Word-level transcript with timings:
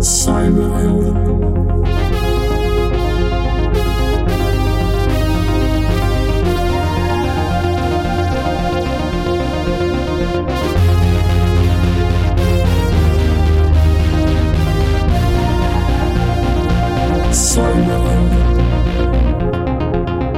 Cyberhelden. 0.00 1.26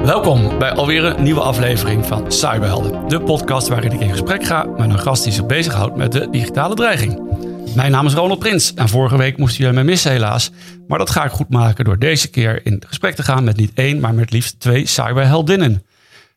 Welkom 0.04 0.58
bij 0.58 0.72
alweer 0.72 1.04
een 1.04 1.22
nieuwe 1.22 1.40
aflevering 1.40 2.06
van 2.06 2.32
Cyberhelden. 2.32 3.08
De 3.08 3.20
podcast 3.20 3.68
waarin 3.68 3.92
ik 3.92 4.00
in 4.00 4.10
gesprek 4.10 4.44
ga 4.44 4.64
met 4.64 4.90
een 4.90 4.98
gast 4.98 5.24
die 5.24 5.32
zich 5.32 5.46
bezighoudt 5.46 5.96
met 5.96 6.12
de 6.12 6.30
digitale 6.30 6.74
dreiging. 6.74 7.48
Mijn 7.74 7.90
naam 7.90 8.06
is 8.06 8.14
Ronald 8.14 8.38
Prins 8.38 8.74
en 8.74 8.88
vorige 8.88 9.16
week 9.16 9.36
moesten 9.36 9.58
jullie 9.58 9.74
mij 9.74 9.84
missen 9.84 10.10
helaas. 10.10 10.50
Maar 10.88 10.98
dat 10.98 11.10
ga 11.10 11.24
ik 11.24 11.30
goed 11.30 11.48
maken 11.48 11.84
door 11.84 11.98
deze 11.98 12.28
keer 12.28 12.66
in 12.66 12.82
gesprek 12.86 13.14
te 13.14 13.22
gaan 13.22 13.44
met 13.44 13.56
niet 13.56 13.70
één, 13.74 14.00
maar 14.00 14.14
met 14.14 14.30
liefst 14.30 14.60
twee 14.60 14.86
cyberheldinnen. 14.86 15.84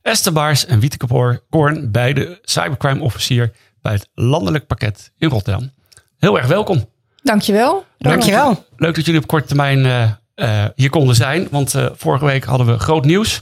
Esther 0.02 0.34
Baars 0.34 0.66
en 0.66 0.80
Wieteke 0.80 1.40
Koorn, 1.50 1.92
beide 1.92 2.40
cybercrime 2.42 3.02
officier 3.02 3.52
bij 3.82 3.94
het 3.94 4.10
landelijk 4.14 4.68
pakket 4.68 5.12
in 5.18 5.30
Rotterdam. 5.30 5.72
Heel 6.20 6.38
erg 6.38 6.48
welkom. 6.48 6.86
Dankjewel. 7.22 7.86
Dankjewel. 7.98 8.66
Leuk 8.78 8.96
dat 8.96 9.06
jullie 9.06 9.22
op 9.22 9.28
korte 9.28 9.48
termijn 9.48 9.86
eh, 9.86 10.04
eh, 10.36 10.70
hier 10.76 10.90
konden 10.90 11.16
zijn. 11.16 11.48
Want 11.52 11.76
eh, 11.76 11.86
vorige 11.96 12.26
week 12.26 12.44
hadden 12.44 12.68
we 12.68 12.80
groot 12.80 13.06
nieuws. 13.06 13.42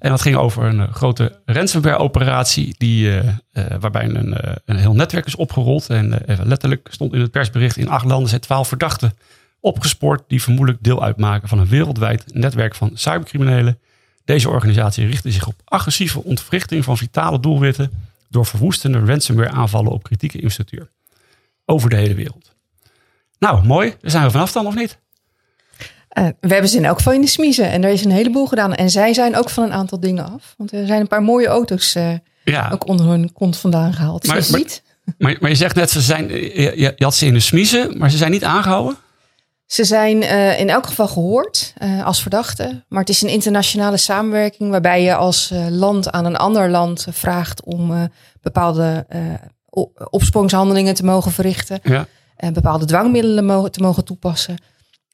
En 0.00 0.10
dat 0.10 0.20
ging 0.20 0.36
over 0.36 0.64
een 0.64 0.80
eh, 0.80 0.92
grote 0.92 1.40
ransomware-operatie. 1.44 2.74
Die, 2.78 3.10
eh, 3.10 3.28
eh, 3.52 3.80
waarbij 3.80 4.04
een, 4.04 4.36
een 4.64 4.76
heel 4.76 4.94
netwerk 4.94 5.26
is 5.26 5.36
opgerold. 5.36 5.90
En 5.90 6.22
letterlijk 6.44 6.88
stond 6.90 7.12
in 7.12 7.20
het 7.20 7.30
persbericht: 7.30 7.76
in 7.76 7.88
acht 7.88 8.04
landen 8.04 8.28
zijn 8.28 8.40
twaalf 8.40 8.68
verdachten 8.68 9.12
opgespoord. 9.60 10.22
die 10.26 10.42
vermoedelijk 10.42 10.82
deel 10.82 11.02
uitmaken 11.02 11.48
van 11.48 11.58
een 11.58 11.68
wereldwijd 11.68 12.24
netwerk 12.34 12.74
van 12.74 12.90
cybercriminelen. 12.94 13.78
Deze 14.24 14.48
organisatie 14.48 15.06
richtte 15.06 15.30
zich 15.30 15.46
op 15.46 15.54
agressieve 15.64 16.24
ontwrichting 16.24 16.84
van 16.84 16.96
vitale 16.96 17.40
doelwitten. 17.40 17.90
door 18.28 18.46
verwoestende 18.46 19.04
ransomware-aanvallen 19.04 19.92
op 19.92 20.02
kritieke 20.02 20.36
infrastructuur. 20.36 20.88
Over 21.64 21.90
de 21.90 21.96
hele 21.96 22.14
wereld. 22.14 22.54
Nou, 23.38 23.66
mooi. 23.66 23.94
Daar 24.00 24.10
zijn 24.10 24.24
we 24.24 24.30
vanaf 24.30 24.52
dan, 24.52 24.66
of 24.66 24.74
niet? 24.74 24.98
Eh, 26.10 26.26
we 26.40 26.48
hebben 26.52 26.70
ze 26.70 26.76
in 26.76 26.84
elk 26.84 26.96
geval 26.96 27.12
in 27.12 27.20
de 27.20 27.26
smiezen. 27.26 27.70
En 27.70 27.84
er 27.84 27.90
is 27.90 28.04
een 28.04 28.10
heleboel 28.10 28.46
gedaan. 28.46 28.74
En 28.74 28.90
zij 28.90 29.14
zijn 29.14 29.36
ook 29.36 29.50
van 29.50 29.64
een 29.64 29.72
aantal 29.72 30.00
dingen 30.00 30.32
af. 30.32 30.54
Want 30.56 30.72
er 30.72 30.86
zijn 30.86 31.00
een 31.00 31.08
paar 31.08 31.22
mooie 31.22 31.46
auto's 31.46 31.94
eh, 31.94 32.12
Ja, 32.44 32.70
ook 32.72 32.86
onder 32.88 33.06
hun 33.06 33.32
kont 33.32 33.56
vandaan 33.56 33.92
gehaald. 33.92 34.26
Maar- 34.26 34.34
Maar, 34.36 34.44
ziet, 34.44 34.82
maar, 35.18 35.36
maar 35.40 35.50
je 35.50 35.56
zegt 35.56 35.74
net, 35.74 35.90
ze 35.90 36.00
zijn, 36.00 36.28
je, 36.28 36.72
je 36.96 37.04
had 37.04 37.14
ze 37.14 37.26
in 37.26 37.32
de 37.34 37.40
smiezen, 37.40 37.98
maar 37.98 38.10
ze 38.10 38.16
zijn 38.16 38.30
niet 38.30 38.44
aangehouden. 38.44 38.96
ze 39.66 39.84
zijn 39.84 40.22
eh, 40.22 40.60
in 40.60 40.68
elk 40.70 40.86
geval 40.86 41.08
gehoord 41.08 41.72
eh, 41.76 42.04
als 42.06 42.20
verdachten. 42.22 42.84
Maar 42.88 43.00
het 43.00 43.08
is 43.08 43.22
een 43.22 43.28
internationale 43.28 43.96
samenwerking 43.96 44.70
waarbij 44.70 45.02
je 45.02 45.14
als 45.14 45.52
land 45.68 46.10
aan 46.10 46.24
een 46.24 46.36
ander 46.36 46.70
land 46.70 47.06
vraagt 47.10 47.64
om 47.64 48.10
bepaalde 48.40 49.06
o- 49.70 49.90
opsporingshandelingen 50.10 50.94
te 50.94 51.04
mogen 51.04 51.32
verrichten. 51.32 51.78
Ja. 51.82 52.06
en 52.36 52.52
bepaalde 52.52 52.84
dwangmiddelen 52.84 53.44
mogen, 53.44 53.70
te 53.72 53.80
mogen 53.80 54.04
toepassen. 54.04 54.56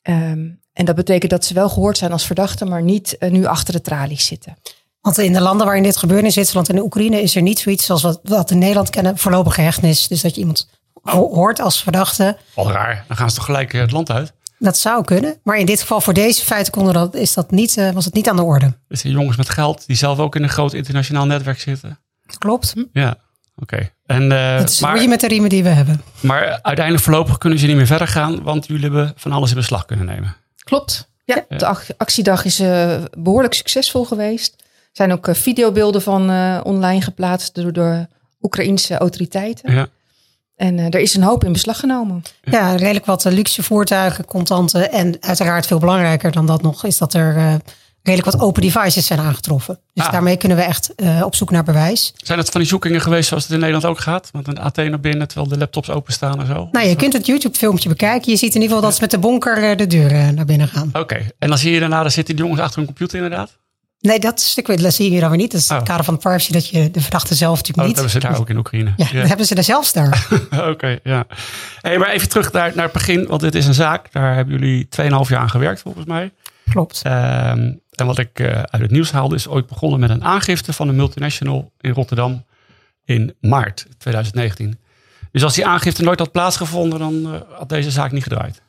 Ehm, 0.02 0.48
en 0.76 0.84
dat 0.84 0.94
betekent 0.94 1.30
dat 1.30 1.44
ze 1.44 1.54
wel 1.54 1.68
gehoord 1.68 1.98
zijn 1.98 2.12
als 2.12 2.26
verdachten, 2.26 2.68
maar 2.68 2.82
niet 2.82 3.18
eh, 3.18 3.30
nu 3.30 3.44
achter 3.46 3.72
de 3.72 3.80
tralies 3.80 4.26
zitten. 4.26 4.56
Want 5.00 5.18
in 5.18 5.32
de 5.32 5.40
landen 5.40 5.66
waarin 5.66 5.82
dit 5.84 5.96
gebeurt, 5.96 6.24
in 6.24 6.32
Zwitserland 6.32 6.68
en 6.68 6.74
de 6.74 6.82
Oekraïne, 6.82 7.22
is 7.22 7.36
er 7.36 7.42
niet 7.42 7.58
zoiets 7.58 7.86
zoals 7.86 8.02
wat, 8.02 8.20
wat 8.22 8.50
in 8.50 8.58
Nederland 8.58 8.90
kennen, 8.90 9.18
voorlopige 9.18 9.60
hechtenis. 9.60 10.08
Dus 10.08 10.20
dat 10.20 10.34
je 10.34 10.40
iemand 10.40 10.68
ho- 11.02 11.34
hoort 11.34 11.60
als 11.60 11.82
verdachte. 11.82 12.36
Al 12.54 12.70
raar. 12.72 13.04
Dan 13.08 13.16
gaan 13.16 13.30
ze 13.30 13.36
toch 13.36 13.44
gelijk 13.44 13.72
eh, 13.74 13.80
het 13.80 13.90
land 13.90 14.10
uit. 14.10 14.32
Dat 14.58 14.78
zou 14.78 15.04
kunnen. 15.04 15.36
Maar 15.42 15.58
in 15.58 15.66
dit 15.66 15.80
geval, 15.80 16.00
voor 16.00 16.12
deze 16.14 16.44
feiten 16.44 16.72
konden 16.72 16.94
dat, 16.94 17.14
is 17.14 17.34
dat 17.34 17.50
niet, 17.50 17.76
eh, 17.76 17.90
was 17.90 18.04
het 18.04 18.14
niet 18.14 18.28
aan 18.28 18.36
de 18.36 18.42
orde. 18.42 18.72
Dus 18.88 19.02
die 19.02 19.12
jongens 19.12 19.36
met 19.36 19.48
geld 19.48 19.86
die 19.86 19.96
zelf 19.96 20.18
ook 20.18 20.36
in 20.36 20.42
een 20.42 20.48
groot 20.48 20.72
internationaal 20.72 21.26
netwerk 21.26 21.60
zitten. 21.60 21.98
Klopt. 22.38 22.74
Ja, 22.92 23.16
oké. 23.56 23.90
En 24.06 24.32
eh, 24.32 24.58
Dat 24.58 24.70
is 24.70 24.80
hoe 24.80 24.88
je 24.88 24.94
maar, 24.96 25.08
met 25.08 25.20
de 25.20 25.28
riemen 25.28 25.48
die 25.50 25.62
we 25.62 25.68
hebben. 25.68 26.02
maar 26.20 26.58
uiteindelijk 26.62 27.04
voorlopig 27.04 27.38
kunnen 27.38 27.58
ze 27.58 27.66
niet 27.66 27.76
meer 27.76 27.86
verder 27.86 28.08
gaan, 28.08 28.42
want 28.42 28.66
jullie 28.66 28.82
hebben 28.82 29.12
van 29.16 29.32
alles 29.32 29.50
in 29.50 29.56
beslag 29.56 29.84
kunnen 29.84 30.06
nemen. 30.06 30.36
Klopt. 30.66 31.08
Ja, 31.24 31.44
de 31.48 31.66
ac- 31.66 31.88
actiedag 31.96 32.44
is 32.44 32.60
eh, 32.60 33.02
behoorlijk 33.18 33.54
succesvol 33.54 34.04
geweest. 34.04 34.54
Er 34.58 34.66
zijn 34.92 35.12
ook 35.12 35.28
eh, 35.28 35.34
videobeelden 35.34 36.02
van 36.02 36.30
eh, 36.30 36.60
online 36.62 37.00
geplaatst 37.00 37.54
door 37.54 37.72
de 37.72 38.06
Oekraïnse 38.42 38.96
autoriteiten. 38.98 39.72
Ja. 39.72 39.86
En 40.56 40.78
eh, 40.78 40.84
er 40.84 40.98
is 41.00 41.14
een 41.14 41.22
hoop 41.22 41.44
in 41.44 41.52
beslag 41.52 41.78
genomen. 41.80 42.22
Ja, 42.42 42.74
redelijk 42.74 43.06
wat 43.06 43.24
luxe 43.24 43.62
voertuigen, 43.62 44.24
contanten. 44.24 44.92
En 44.92 45.16
uiteraard 45.20 45.66
veel 45.66 45.78
belangrijker 45.78 46.32
dan 46.32 46.46
dat 46.46 46.62
nog, 46.62 46.84
is 46.84 46.98
dat 46.98 47.14
er 47.14 47.36
eh, 47.36 47.54
redelijk 48.06 48.36
wat 48.36 48.40
open 48.46 48.62
devices 48.62 49.06
zijn 49.06 49.18
aangetroffen. 49.18 49.78
Dus 49.94 50.04
Ah. 50.06 50.12
daarmee 50.12 50.36
kunnen 50.36 50.56
we 50.58 50.62
echt 50.64 50.94
eh, 50.94 51.22
op 51.24 51.34
zoek 51.34 51.50
naar 51.50 51.64
bewijs. 51.64 52.12
Zijn 52.16 52.38
het 52.38 52.50
van 52.50 52.60
die 52.60 52.68
zoekingen 52.70 53.00
geweest 53.00 53.28
zoals 53.28 53.42
het 53.42 53.52
in 53.52 53.58
Nederland 53.58 53.84
ook 53.84 53.98
gaat? 54.00 54.28
Want 54.32 54.48
een 54.48 54.58
AT 54.60 54.76
naar 54.76 55.00
binnen 55.00 55.28
terwijl 55.28 55.48
de 55.48 55.58
laptops 55.58 55.90
openstaan 55.90 56.40
en 56.40 56.46
zo? 56.46 56.68
Nou, 56.72 56.86
je 56.88 56.96
kunt 56.96 57.12
het 57.12 57.26
YouTube-filmpje 57.26 57.88
bekijken. 57.88 58.30
Je 58.32 58.36
ziet 58.38 58.54
in 58.54 58.60
ieder 58.60 58.68
geval 58.76 58.82
dat 58.82 58.94
ze 58.94 59.00
met 59.00 59.10
de 59.10 59.18
bonker 59.18 59.70
eh, 59.70 59.76
de 59.76 59.86
deur 59.86 60.10
eh, 60.12 60.28
naar 60.28 60.44
binnen 60.44 60.68
gaan. 60.68 60.90
Oké, 60.92 61.26
en 61.38 61.48
dan 61.48 61.58
zie 61.58 61.72
je 61.72 61.80
daarna, 61.80 62.00
daar 62.02 62.10
zitten 62.10 62.34
die 62.34 62.44
jongens 62.44 62.62
achter 62.62 62.76
hun 62.78 62.86
computer 62.86 63.16
inderdaad. 63.16 63.56
Nee, 64.00 64.18
dat 64.18 64.40
stuk 64.40 64.82
dat 64.82 64.94
zie 64.94 65.10
je 65.12 65.20
dan 65.20 65.28
weer 65.28 65.38
niet. 65.38 65.52
Dat 65.52 65.60
is 65.60 65.70
Oh. 65.70 65.76
het 65.76 65.86
kader 65.88 66.04
van 66.04 66.14
de 66.14 66.20
privacy 66.20 66.52
dat 66.52 66.68
je 66.68 66.90
de 66.90 67.00
verdachte 67.00 67.34
zelf 67.34 67.50
Oh, 67.50 67.56
natuurlijk 67.56 67.76
dat 67.76 67.86
niet. 67.86 67.96
hebben 68.12 68.22
ze 68.22 68.28
daar 68.28 68.38
ook 68.40 68.48
in 68.50 68.56
Oekraïne. 68.56 68.92
Ja, 68.96 69.20
dat 69.20 69.28
hebben 69.28 69.46
ze 69.46 69.54
er 69.54 69.64
zelfs 69.64 69.92
daar. 69.92 70.26
Oké, 70.70 70.98
ja. 71.02 71.26
Hey, 71.80 71.98
maar 71.98 72.08
even 72.08 72.28
terug 72.28 72.52
naar, 72.52 72.72
naar 72.74 72.84
het 72.84 72.92
begin, 72.92 73.26
want 73.26 73.40
dit 73.40 73.54
is 73.54 73.66
een 73.66 73.74
zaak. 73.74 74.12
Daar 74.12 74.34
hebben 74.34 74.58
jullie 74.58 74.88
2,5 74.88 75.28
jaar 75.28 75.40
aan 75.40 75.50
gewerkt 75.50 75.80
volgens 75.80 76.04
mij. 76.06 76.32
Klopt. 76.70 77.00
Ehm, 77.02 77.72
en 77.96 78.06
wat 78.06 78.18
ik 78.18 78.40
eh, 78.40 78.46
uit 78.46 78.82
het 78.82 78.90
nieuws 78.90 79.10
haalde 79.10 79.34
is 79.34 79.48
ooit 79.48 79.66
begonnen 79.66 80.00
met 80.00 80.10
een 80.10 80.24
aangifte 80.24 80.72
van 80.72 80.88
een 80.88 80.96
multinational 80.96 81.72
in 81.80 81.92
Rotterdam 81.92 82.44
in 83.04 83.34
maart 83.40 83.86
2019. 83.98 84.78
Dus 85.32 85.44
als 85.44 85.54
die 85.54 85.66
aangifte 85.66 86.02
nooit 86.02 86.18
had 86.18 86.32
plaatsgevonden, 86.32 86.98
dan 86.98 87.34
eh, 87.34 87.40
had 87.58 87.68
deze 87.68 87.90
zaak 87.90 88.12
niet 88.12 88.22
gedraaid. 88.22 88.60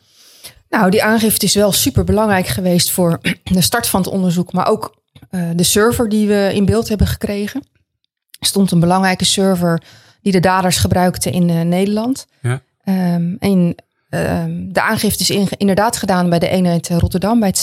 Nou, 0.70 0.90
die 0.90 1.04
aangifte 1.04 1.46
is 1.46 1.56
wel 1.56 1.72
super 1.72 2.04
belangrijk 2.04 2.48
geweest 2.48 2.92
voor 2.92 3.20
de 3.44 3.62
start 3.62 3.88
van 3.88 4.02
het 4.02 4.10
onderzoek, 4.10 4.54
maar 4.54 4.68
ook 4.68 4.96
eh, 5.30 5.50
de 5.56 5.64
server 5.64 6.10
die 6.10 6.28
we 6.28 6.52
in 6.54 6.66
beeld 6.66 6.90
hebben 6.90 7.08
gekregen. 7.08 7.64
Er 8.40 8.48
stond 8.48 8.72
een 8.72 8.80
belangrijke 8.80 9.26
server 9.26 9.82
die 10.22 10.32
de 10.32 10.40
daders 10.40 10.78
gebruikten 10.78 11.32
in 11.32 11.70
Nederland. 11.70 12.28
Ja. 12.42 12.62
Ehm, 12.84 13.36
en 13.40 13.76
ehm, 14.10 14.72
de 14.72 14.82
aangifte 14.82 15.22
is 15.24 15.30
in- 15.30 15.50
inderdaad 15.58 15.98
gedaan 15.98 16.30
bij 16.30 16.40
de 16.40 16.48
eenheid 16.50 16.90
Rotterdam, 16.90 17.40
bij 17.40 17.48
het 17.48 17.58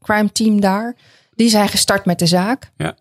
cybercrime 0.00 0.32
team 0.32 0.60
daar. 0.60 0.96
Die 1.34 1.48
zijn 1.48 1.68
gestart 1.68 2.04
met 2.04 2.18
de 2.18 2.26
zaak. 2.26 2.70
Ja. 2.76 2.94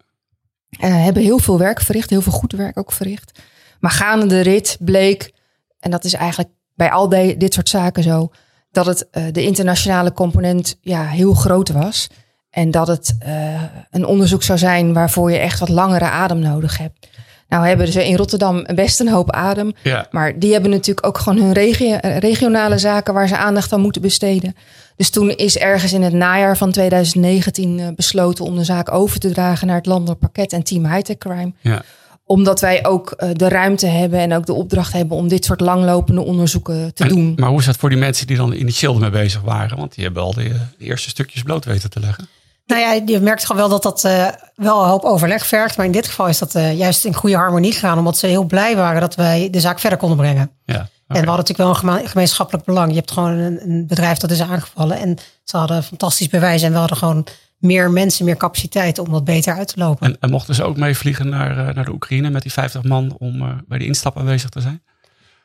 Eh, 0.79 1.03
hebben 1.03 1.23
heel 1.23 1.39
veel 1.39 1.57
werk 1.57 1.81
verricht, 1.81 2.09
heel 2.09 2.21
veel 2.21 2.31
goed 2.31 2.51
werk 2.51 2.77
ook 2.77 2.91
verricht. 2.91 3.39
Maar 3.79 3.91
gaande 3.91 4.25
de 4.25 4.39
rit 4.41 4.77
bleek, 4.79 5.31
en 5.79 5.91
dat 5.91 6.03
is 6.03 6.13
eigenlijk 6.13 6.49
bij 6.75 6.91
al 6.91 7.09
de- 7.09 7.35
dit 7.37 7.53
soort 7.53 7.69
zaken 7.69 8.03
zo, 8.03 8.31
dat 8.71 8.85
het 8.85 9.09
eh, 9.09 9.23
de 9.31 9.43
internationale 9.43 10.13
component 10.13 10.77
ja, 10.81 11.05
heel 11.05 11.33
groot 11.33 11.69
was. 11.69 12.07
En 12.49 12.71
dat 12.71 12.87
het 12.87 13.15
eh, 13.19 13.63
een 13.91 14.05
onderzoek 14.05 14.43
zou 14.43 14.57
zijn 14.59 14.93
waarvoor 14.93 15.31
je 15.31 15.37
echt 15.37 15.59
wat 15.59 15.69
langere 15.69 16.05
adem 16.09 16.39
nodig 16.39 16.77
hebt. 16.77 17.07
Nou 17.47 17.67
hebben 17.67 17.87
ze 17.87 18.07
in 18.07 18.15
Rotterdam 18.15 18.63
best 18.75 18.99
een 18.99 19.09
hoop 19.09 19.31
adem. 19.31 19.71
Ja. 19.83 20.07
Maar 20.11 20.39
die 20.39 20.51
hebben 20.51 20.71
natuurlijk 20.71 21.07
ook 21.07 21.17
gewoon 21.17 21.39
hun 21.43 21.53
regio- 21.53 21.97
regionale 22.01 22.77
zaken 22.77 23.13
waar 23.13 23.27
ze 23.27 23.37
aandacht 23.37 23.73
aan 23.73 23.81
moeten 23.81 24.01
besteden. 24.01 24.55
Dus 24.99 25.09
toen 25.09 25.29
is 25.29 25.57
ergens 25.57 25.93
in 25.93 26.01
het 26.01 26.13
najaar 26.13 26.57
van 26.57 26.71
2019 26.71 27.79
eh, 27.79 27.87
besloten 27.95 28.45
om 28.45 28.55
de 28.55 28.63
zaak 28.63 28.91
over 28.91 29.19
te 29.19 29.31
dragen 29.31 29.67
naar 29.67 29.75
het 29.75 29.85
landelijk 29.85 30.19
pakket 30.19 30.53
en 30.53 30.63
Team 30.63 30.85
Hightech 30.85 31.17
Crime. 31.17 31.53
Ja. 31.61 31.81
Omdat 32.25 32.59
wij 32.61 32.85
ook 32.85 33.11
eh, 33.11 33.29
de 33.33 33.47
ruimte 33.49 33.87
hebben 33.87 34.19
en 34.19 34.33
ook 34.33 34.45
de 34.45 34.53
opdracht 34.53 34.93
hebben 34.93 35.17
om 35.17 35.27
dit 35.27 35.45
soort 35.45 35.59
langlopende 35.59 36.21
onderzoeken 36.21 36.93
te 36.93 37.03
En- 37.03 37.09
doen. 37.09 37.33
Maar 37.35 37.49
hoe 37.49 37.59
is 37.59 37.65
dat 37.65 37.75
voor 37.77 37.89
die 37.89 37.97
mensen 37.97 38.27
die 38.27 38.37
dan 38.37 38.53
initieel 38.53 38.93
ermee 38.93 39.09
bezig 39.09 39.41
waren? 39.41 39.77
Want 39.77 39.95
die 39.95 40.03
hebben 40.03 40.23
al 40.23 40.33
de, 40.33 40.43
de 40.77 40.85
eerste 40.85 41.09
stukjes 41.09 41.43
bloot 41.43 41.65
weten 41.65 41.89
te 41.89 41.99
leggen. 41.99 42.27
Nou 42.65 42.81
ja, 42.81 43.01
je 43.05 43.19
merkt 43.19 43.45
gewoon 43.45 43.61
wel 43.61 43.69
dat 43.79 43.83
dat 43.83 44.03
eh, 44.03 44.27
wel 44.55 44.81
een 44.83 44.89
hoop 44.89 45.03
overleg 45.03 45.45
vergt. 45.47 45.77
Maar 45.77 45.85
in 45.85 45.91
dit 45.91 46.07
geval 46.07 46.27
is 46.27 46.37
dat 46.39 46.55
eh, 46.55 46.77
juist 46.77 47.05
in 47.05 47.13
goede 47.13 47.35
harmonie 47.35 47.71
gegaan. 47.71 47.97
Omdat 47.97 48.17
ze 48.17 48.27
heel 48.27 48.43
blij 48.43 48.75
waren 48.75 49.01
dat 49.01 49.15
wij 49.15 49.47
de 49.51 49.59
zaak 49.59 49.79
verder 49.79 49.99
konden 49.99 50.17
brengen. 50.17 50.51
Ja. 50.65 50.89
En 51.17 51.21
we 51.21 51.27
hadden 51.27 51.45
natuurlijk 51.45 51.83
wel 51.83 51.99
een 51.99 52.07
gemeenschappelijk 52.07 52.65
belang. 52.65 52.89
Je 52.89 52.95
hebt 52.95 53.11
gewoon 53.11 53.31
een, 53.31 53.61
een 53.69 53.87
bedrijf 53.87 54.17
dat 54.17 54.31
is 54.31 54.41
aangevallen. 54.41 54.97
En 54.97 55.17
ze 55.43 55.57
hadden 55.57 55.83
fantastisch 55.83 56.27
bewijs. 56.27 56.61
En 56.61 56.71
we 56.71 56.77
hadden 56.77 56.97
gewoon 56.97 57.27
meer 57.57 57.91
mensen, 57.91 58.25
meer 58.25 58.37
capaciteit 58.37 58.99
om 58.99 59.11
dat 59.11 59.23
beter 59.23 59.53
uit 59.53 59.67
te 59.67 59.79
lopen. 59.79 60.07
En, 60.07 60.17
en 60.19 60.29
mochten 60.29 60.55
ze 60.55 60.63
ook 60.63 60.77
meevliegen 60.77 61.29
naar, 61.29 61.67
eh, 61.67 61.75
naar 61.75 61.85
de 61.85 61.91
Oekraïne 61.91 62.29
met 62.29 62.41
die 62.41 62.51
50 62.51 62.83
man 62.83 63.15
om 63.17 63.41
eh, 63.41 63.47
bij 63.67 63.77
de 63.77 63.85
instap 63.85 64.17
aanwezig 64.17 64.49
te 64.49 64.61
zijn? 64.61 64.81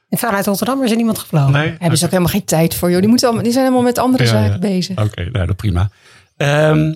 En 0.08 0.18
vanuit 0.18 0.46
Rotterdam 0.46 0.84
is 0.84 0.90
er 0.90 0.96
niemand 0.96 1.18
gevlogen. 1.18 1.52
Nee? 1.52 1.74
Hebben 1.78 1.98
ze 1.98 2.04
ook 2.04 2.10
helemaal 2.10 2.32
geen 2.32 2.44
tijd 2.44 2.74
voor, 2.74 2.90
joh. 2.90 3.00
Die, 3.00 3.08
moeten 3.08 3.26
allemaal, 3.26 3.44
die 3.44 3.52
zijn 3.52 3.64
helemaal 3.64 3.86
met 3.86 3.98
andere 3.98 4.22
Ja, 4.22 4.28
zaken 4.28 4.52
ja. 4.52 4.58
bezig. 4.58 4.98
Oké, 4.98 5.30
nou, 5.30 5.46
dat 5.46 5.56
prima. 5.56 5.88
Ehm, 6.36 6.94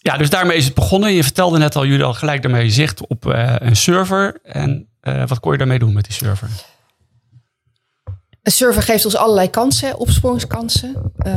ja, 0.00 0.16
dus 0.16 0.30
daarmee 0.30 0.56
is 0.56 0.64
het 0.64 0.74
begonnen. 0.74 1.12
Je 1.12 1.22
vertelde 1.22 1.58
net 1.58 1.76
al, 1.76 1.86
jullie 1.86 2.04
al 2.04 2.14
gelijk 2.14 2.42
daarmee 2.42 2.70
zicht 2.70 3.06
op 3.06 3.32
eh, 3.32 3.54
een 3.58 3.76
server. 3.76 4.38
En 4.42 4.88
eh, 5.00 5.26
wat 5.26 5.40
kon 5.40 5.52
je 5.52 5.58
daarmee 5.58 5.78
doen 5.78 5.92
met 5.92 6.04
die 6.04 6.12
server? 6.12 6.48
Een 8.44 8.52
server 8.52 8.82
geeft 8.82 9.04
ons 9.04 9.16
allerlei 9.16 9.50
kansen, 9.50 9.98
opsporingskansen. 9.98 11.12
Uh, 11.26 11.32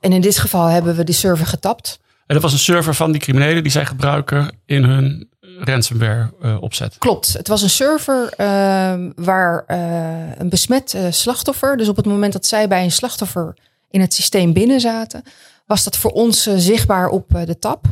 en 0.00 0.12
in 0.12 0.20
dit 0.20 0.38
geval 0.38 0.66
hebben 0.66 0.96
we 0.96 1.04
die 1.04 1.14
server 1.14 1.46
getapt. 1.46 2.00
En 2.26 2.34
dat 2.34 2.42
was 2.42 2.52
een 2.52 2.58
server 2.58 2.94
van 2.94 3.12
die 3.12 3.20
criminelen 3.20 3.62
die 3.62 3.72
zij 3.72 3.86
gebruiken 3.86 4.56
in 4.66 4.84
hun 4.84 5.28
ransomware 5.58 6.30
uh, 6.42 6.62
opzet. 6.62 6.96
Klopt. 6.98 7.32
Het 7.32 7.48
was 7.48 7.62
een 7.62 7.70
server 7.70 8.22
uh, 8.22 8.94
waar 9.14 9.64
uh, 9.68 10.38
een 10.38 10.48
besmet 10.48 10.96
slachtoffer, 11.10 11.76
dus 11.76 11.88
op 11.88 11.96
het 11.96 12.06
moment 12.06 12.32
dat 12.32 12.46
zij 12.46 12.68
bij 12.68 12.84
een 12.84 12.92
slachtoffer 12.92 13.56
in 13.90 14.00
het 14.00 14.14
systeem 14.14 14.52
binnen 14.52 14.80
zaten, 14.80 15.22
was 15.66 15.84
dat 15.84 15.96
voor 15.96 16.10
ons 16.10 16.42
zichtbaar 16.56 17.08
op 17.08 17.28
de 17.44 17.58
tab. 17.58 17.86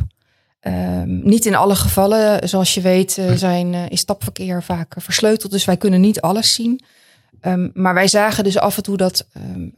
Ehm, 0.59 1.19
niet 1.23 1.45
in 1.45 1.55
alle 1.55 1.75
gevallen, 1.75 2.49
zoals 2.49 2.73
je 2.73 2.81
weet, 2.81 3.21
zijn, 3.35 3.73
is 3.73 4.03
tapverkeer 4.03 4.63
vaak 4.63 4.93
versleuteld, 4.97 5.51
dus 5.51 5.65
wij 5.65 5.77
kunnen 5.77 6.01
niet 6.01 6.21
alles 6.21 6.53
zien. 6.53 6.81
Um, 7.41 7.71
maar 7.73 7.93
wij 7.93 8.07
zagen 8.07 8.43
dus 8.43 8.57
af 8.57 8.77
en 8.77 8.83
toe 8.83 8.97
dat 8.97 9.27
um, 9.37 9.73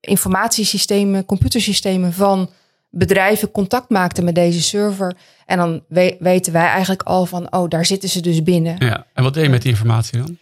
informatiesystemen, 0.00 1.24
computersystemen 1.24 2.12
van 2.12 2.50
bedrijven 2.90 3.50
contact 3.50 3.90
maakten 3.90 4.24
met 4.24 4.34
deze 4.34 4.62
server. 4.62 5.16
En 5.46 5.58
dan 5.58 5.84
weten 6.18 6.52
wij 6.52 6.66
eigenlijk 6.66 7.02
al 7.02 7.26
van, 7.26 7.52
oh, 7.52 7.68
daar 7.68 7.86
zitten 7.86 8.08
ze 8.08 8.20
dus 8.20 8.42
binnen. 8.42 8.76
Ja, 8.78 9.06
en 9.14 9.22
wat 9.22 9.34
deed 9.34 9.44
je 9.44 9.50
met 9.50 9.62
die 9.62 9.70
informatie 9.70 10.18
dan? 10.18 10.38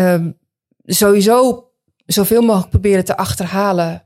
Um, 0.00 0.36
sowieso 0.84 1.64
zoveel 2.06 2.42
mogelijk 2.42 2.70
proberen 2.70 3.04
te 3.04 3.16
achterhalen 3.16 4.04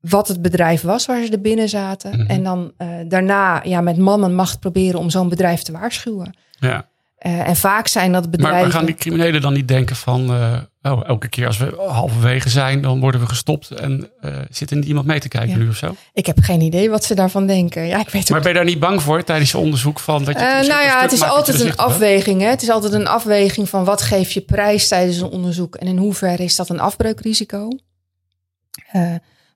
wat 0.00 0.28
het 0.28 0.42
bedrijf 0.42 0.82
was 0.82 1.06
waar 1.06 1.24
ze 1.24 1.32
er 1.32 1.40
binnen 1.40 1.68
zaten. 1.68 2.10
Mhm. 2.10 2.30
En 2.30 2.42
dan 2.42 2.72
uh, 2.78 2.88
daarna 3.08 3.62
ja, 3.64 3.80
met 3.80 3.96
man 3.96 4.24
en 4.24 4.34
macht 4.34 4.60
proberen 4.60 5.00
om 5.00 5.10
zo'n 5.10 5.28
bedrijf 5.28 5.62
te 5.62 5.72
waarschuwen. 5.72 6.36
Ja. 6.50 6.88
Uh, 7.22 7.48
en 7.48 7.56
vaak 7.56 7.88
zijn 7.88 8.12
dat 8.12 8.30
bedrijven... 8.30 8.60
Maar, 8.60 8.70
gaan 8.70 8.84
die 8.84 8.94
criminelen 8.94 9.40
dan 9.40 9.52
niet 9.52 9.68
denken 9.68 9.96
van... 9.96 10.30
Uh, 10.30 10.58
oh, 10.82 11.08
elke 11.08 11.28
keer 11.28 11.46
als 11.46 11.56
we 11.56 11.74
halverwege 11.88 12.48
zijn, 12.48 12.82
dan 12.82 13.00
worden 13.00 13.20
we 13.20 13.26
gestopt. 13.26 13.70
En 13.70 14.10
uh, 14.20 14.36
zit 14.50 14.70
er 14.70 14.76
niet 14.76 14.84
iemand 14.84 15.06
mee 15.06 15.20
te 15.20 15.28
kijken 15.28 15.50
ja. 15.50 15.56
nu 15.56 15.68
of 15.68 15.76
zo? 15.76 15.96
Ik 16.12 16.26
heb 16.26 16.38
geen 16.40 16.60
idee 16.60 16.90
wat 16.90 17.04
ze 17.04 17.14
daarvan 17.14 17.46
denken. 17.46 17.86
Ja, 17.86 18.00
ik 18.00 18.08
weet 18.08 18.30
maar 18.30 18.40
ben 18.40 18.48
je 18.48 18.54
daar 18.54 18.64
niet 18.64 18.78
bang 18.78 19.02
voor 19.02 19.24
tijdens 19.24 19.50
je 19.50 19.58
onderzoek? 19.58 19.98
Van 19.98 20.24
dat 20.24 20.34
je 20.34 20.44
nou 20.68 20.82
ja, 20.82 21.00
het 21.00 21.12
is 21.12 21.22
altijd 21.22 21.60
een 21.60 21.76
afweging. 21.76 22.40
Hè? 22.40 22.48
Het 22.48 22.62
is 22.62 22.70
altijd 22.70 22.92
een 22.92 23.06
afweging 23.06 23.68
van 23.68 23.84
wat 23.84 24.02
geef 24.02 24.32
je 24.32 24.40
prijs 24.40 24.88
tijdens 24.88 25.20
een 25.20 25.30
onderzoek. 25.30 25.74
En 25.74 25.86
in 25.86 25.96
hoeverre 25.98 26.44
is 26.44 26.56
dat 26.56 26.68
een 26.68 26.80
afbreukrisico? 26.80 27.68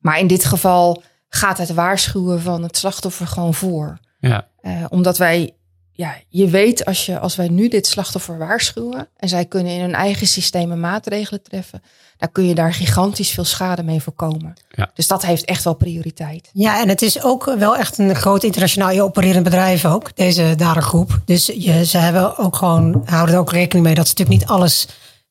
maar 0.01 0.19
in 0.19 0.27
dit 0.27 0.45
geval 0.45 1.03
gaat 1.29 1.59
het 1.59 1.75
waarschuwen 1.75 2.41
van 2.41 2.63
het 2.63 2.77
slachtoffer 2.77 3.27
gewoon 3.27 3.55
voor. 3.55 3.99
Ja. 4.21 4.49
omdat 4.89 5.19
wij 5.19 5.55
ja, 6.01 6.17
je 6.29 6.49
weet 6.49 6.85
als, 6.85 7.07
je, 7.07 7.19
als 7.19 7.37
wij 7.37 7.49
nu 7.49 7.69
dit 7.69 7.87
slachtoffer 7.87 8.39
waarschuwen 8.39 9.09
en 9.17 9.29
zij 9.29 9.45
kunnen 9.45 9.73
in 9.73 9.81
hun 9.81 9.95
eigen 9.95 10.27
systemen 10.27 10.81
maatregelen 10.81 11.43
treffen, 11.43 11.83
dan 12.17 12.33
kun 12.33 12.47
je 12.47 12.55
daar 12.55 12.75
gigantisch 12.75 13.31
veel 13.31 13.45
schade 13.45 13.83
mee 13.83 14.01
voorkomen. 14.01 14.55
Ja. 14.71 14.91
Dus 14.95 15.07
dat 15.07 15.27
heeft 15.27 15.45
echt 15.45 15.65
wel 15.65 15.75
prioriteit. 15.75 16.51
Ja, 16.53 16.81
en 16.81 16.89
het 16.89 17.03
is 17.03 17.23
ook 17.23 17.45
wel 17.45 17.77
echt 17.77 17.99
een 17.99 18.15
groot 18.15 18.43
internationaal 18.43 19.01
opererend 19.01 19.45
bedrijf 19.45 19.85
ook, 19.85 20.17
deze 20.17 20.55
dadergroep. 20.57 21.21
Dus 21.25 21.47
je, 21.47 21.85
ze 21.85 21.99
hebben 21.99 22.39
ook 22.39 22.57
gewoon, 22.57 23.03
houden 23.05 23.35
er 23.35 23.41
ook 23.41 23.53
rekening 23.53 23.87
mee 23.87 23.95
dat 23.95 24.09
ze 24.09 24.15
natuurlijk 24.17 24.41
niet 24.41 24.51
alles 24.51 24.87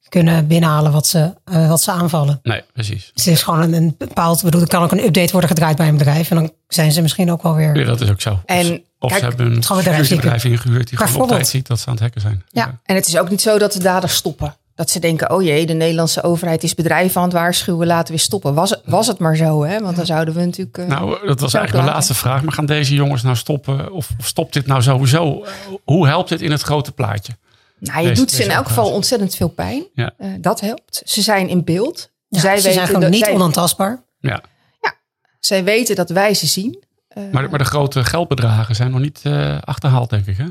kunnen 0.10 0.48
binnenhalen 0.48 0.92
wat 0.92 1.08
ze, 1.08 1.34
uh, 1.52 1.70
wat 1.70 1.82
ze 1.82 1.92
aanvallen. 1.92 2.40
Nee, 2.44 2.64
precies. 2.74 3.12
Dus 3.14 3.26
het 3.26 3.34
is 3.34 3.44
gewoon 3.44 3.62
een, 3.62 3.74
een 3.74 3.96
bepaald, 3.98 4.44
bedoel, 4.44 4.62
er 4.62 4.68
kan 4.68 4.84
ook 4.84 4.92
een 4.92 5.06
update 5.06 5.32
worden 5.32 5.50
gedraaid 5.50 5.78
bij 5.78 5.88
een 5.88 5.98
bedrijf 5.98 6.30
en 6.30 6.36
dan 6.36 6.52
zijn 6.68 6.92
ze 6.92 7.02
misschien 7.02 7.32
ook 7.32 7.44
wel 7.44 7.56
weer. 7.56 7.78
Ja, 7.78 7.86
dat 7.86 8.02
is 8.02 8.10
ook 8.10 8.22
zo. 8.22 8.40
En 8.46 8.84
of 9.00 9.10
Kijk, 9.10 9.22
ze 9.22 9.28
hebben 9.28 9.56
een 9.56 10.06
security 10.06 10.48
ingehuurd 10.48 10.90
die 10.90 10.98
gewoon 10.98 11.22
op 11.22 11.28
tijd 11.28 11.48
ziet 11.48 11.68
dat 11.68 11.80
ze 11.80 11.88
aan 11.88 11.94
het 11.94 12.02
hacken 12.02 12.22
zijn. 12.22 12.44
Ja. 12.48 12.66
ja, 12.66 12.80
en 12.84 12.96
het 12.96 13.08
is 13.08 13.18
ook 13.18 13.30
niet 13.30 13.42
zo 13.42 13.58
dat 13.58 13.72
de 13.72 13.80
daders 13.80 14.16
stoppen. 14.16 14.56
Dat 14.76 14.90
ze 14.90 15.00
denken, 15.00 15.32
oh 15.32 15.44
jee, 15.44 15.66
de 15.66 15.74
Nederlandse 15.74 16.24
overheid 16.24 16.64
is 16.64 16.76
bedrijven 16.76 17.18
aan 17.18 17.28
het 17.28 17.34
waarschuwen, 17.34 17.88
laten 17.88 18.14
we 18.14 18.20
stoppen. 18.20 18.54
Was 18.54 18.70
het, 18.70 18.82
was 18.86 19.08
het 19.08 19.20
maar 19.20 19.36
zo, 19.36 19.64
hè? 19.64 19.80
Want 19.80 19.96
dan 19.96 20.06
zouden 20.06 20.34
we 20.34 20.46
natuurlijk. 20.46 20.78
Uh, 20.78 20.88
nou, 20.88 21.28
dat 21.28 21.40
was 21.40 21.54
eigenlijk 21.54 21.86
de 21.86 21.92
laatste 21.92 22.14
vraag. 22.14 22.44
Maar 22.44 22.54
gaan 22.54 22.66
deze 22.66 22.94
jongens 22.94 23.22
nou 23.22 23.36
stoppen? 23.36 23.92
Of, 23.92 24.10
of 24.20 24.28
stopt 24.28 24.54
dit 24.54 24.68
nou 24.68 24.82
sowieso? 24.82 25.46
Hoe 25.84 26.08
helpt 26.08 26.30
dit 26.30 26.42
in 26.42 26.52
het 26.52 26.62
grote 26.62 26.92
plaatje? 26.92 27.34
Nou, 27.80 28.08
je 28.08 28.14
doet 28.14 28.32
ze 28.32 28.44
in 28.44 28.50
elk 28.50 28.68
geval 28.68 28.92
ontzettend 28.92 29.36
veel 29.36 29.48
pijn. 29.48 29.84
Ja. 29.94 30.12
Uh, 30.20 30.34
dat 30.40 30.60
helpt. 30.60 31.02
Ze 31.06 31.22
zijn 31.22 31.50
in 31.50 31.64
beeld. 31.64 32.12
Ja, 32.28 32.40
zij 32.40 32.60
ze 32.60 32.72
zijn 32.72 32.88
gewoon 32.88 33.10
niet 33.10 33.24
zij, 33.24 33.34
onaantastbaar. 33.34 34.04
Ja. 34.20 34.42
ja, 34.82 34.94
zij 35.40 35.64
weten 35.64 35.96
dat 35.96 36.10
wij 36.10 36.34
ze 36.34 36.48
zien. 36.48 36.84
Uh, 37.18 37.32
maar, 37.32 37.50
maar, 37.50 37.60
de 37.60 37.66
grote 37.66 38.04
geldbedragen 38.04 38.76
zijn 38.76 38.92
nog 38.92 39.00
niet 39.00 39.22
uh, 39.24 39.58
achterhaald, 39.62 40.10
denk 40.10 40.26
ik, 40.26 40.38
hè? 40.38 40.46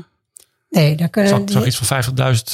Nee, 0.69 0.95
daar 0.95 1.09
kunnen 1.09 1.31
Zag, 1.31 1.41
zag 1.45 1.65
iets 1.65 1.77
van 1.77 2.03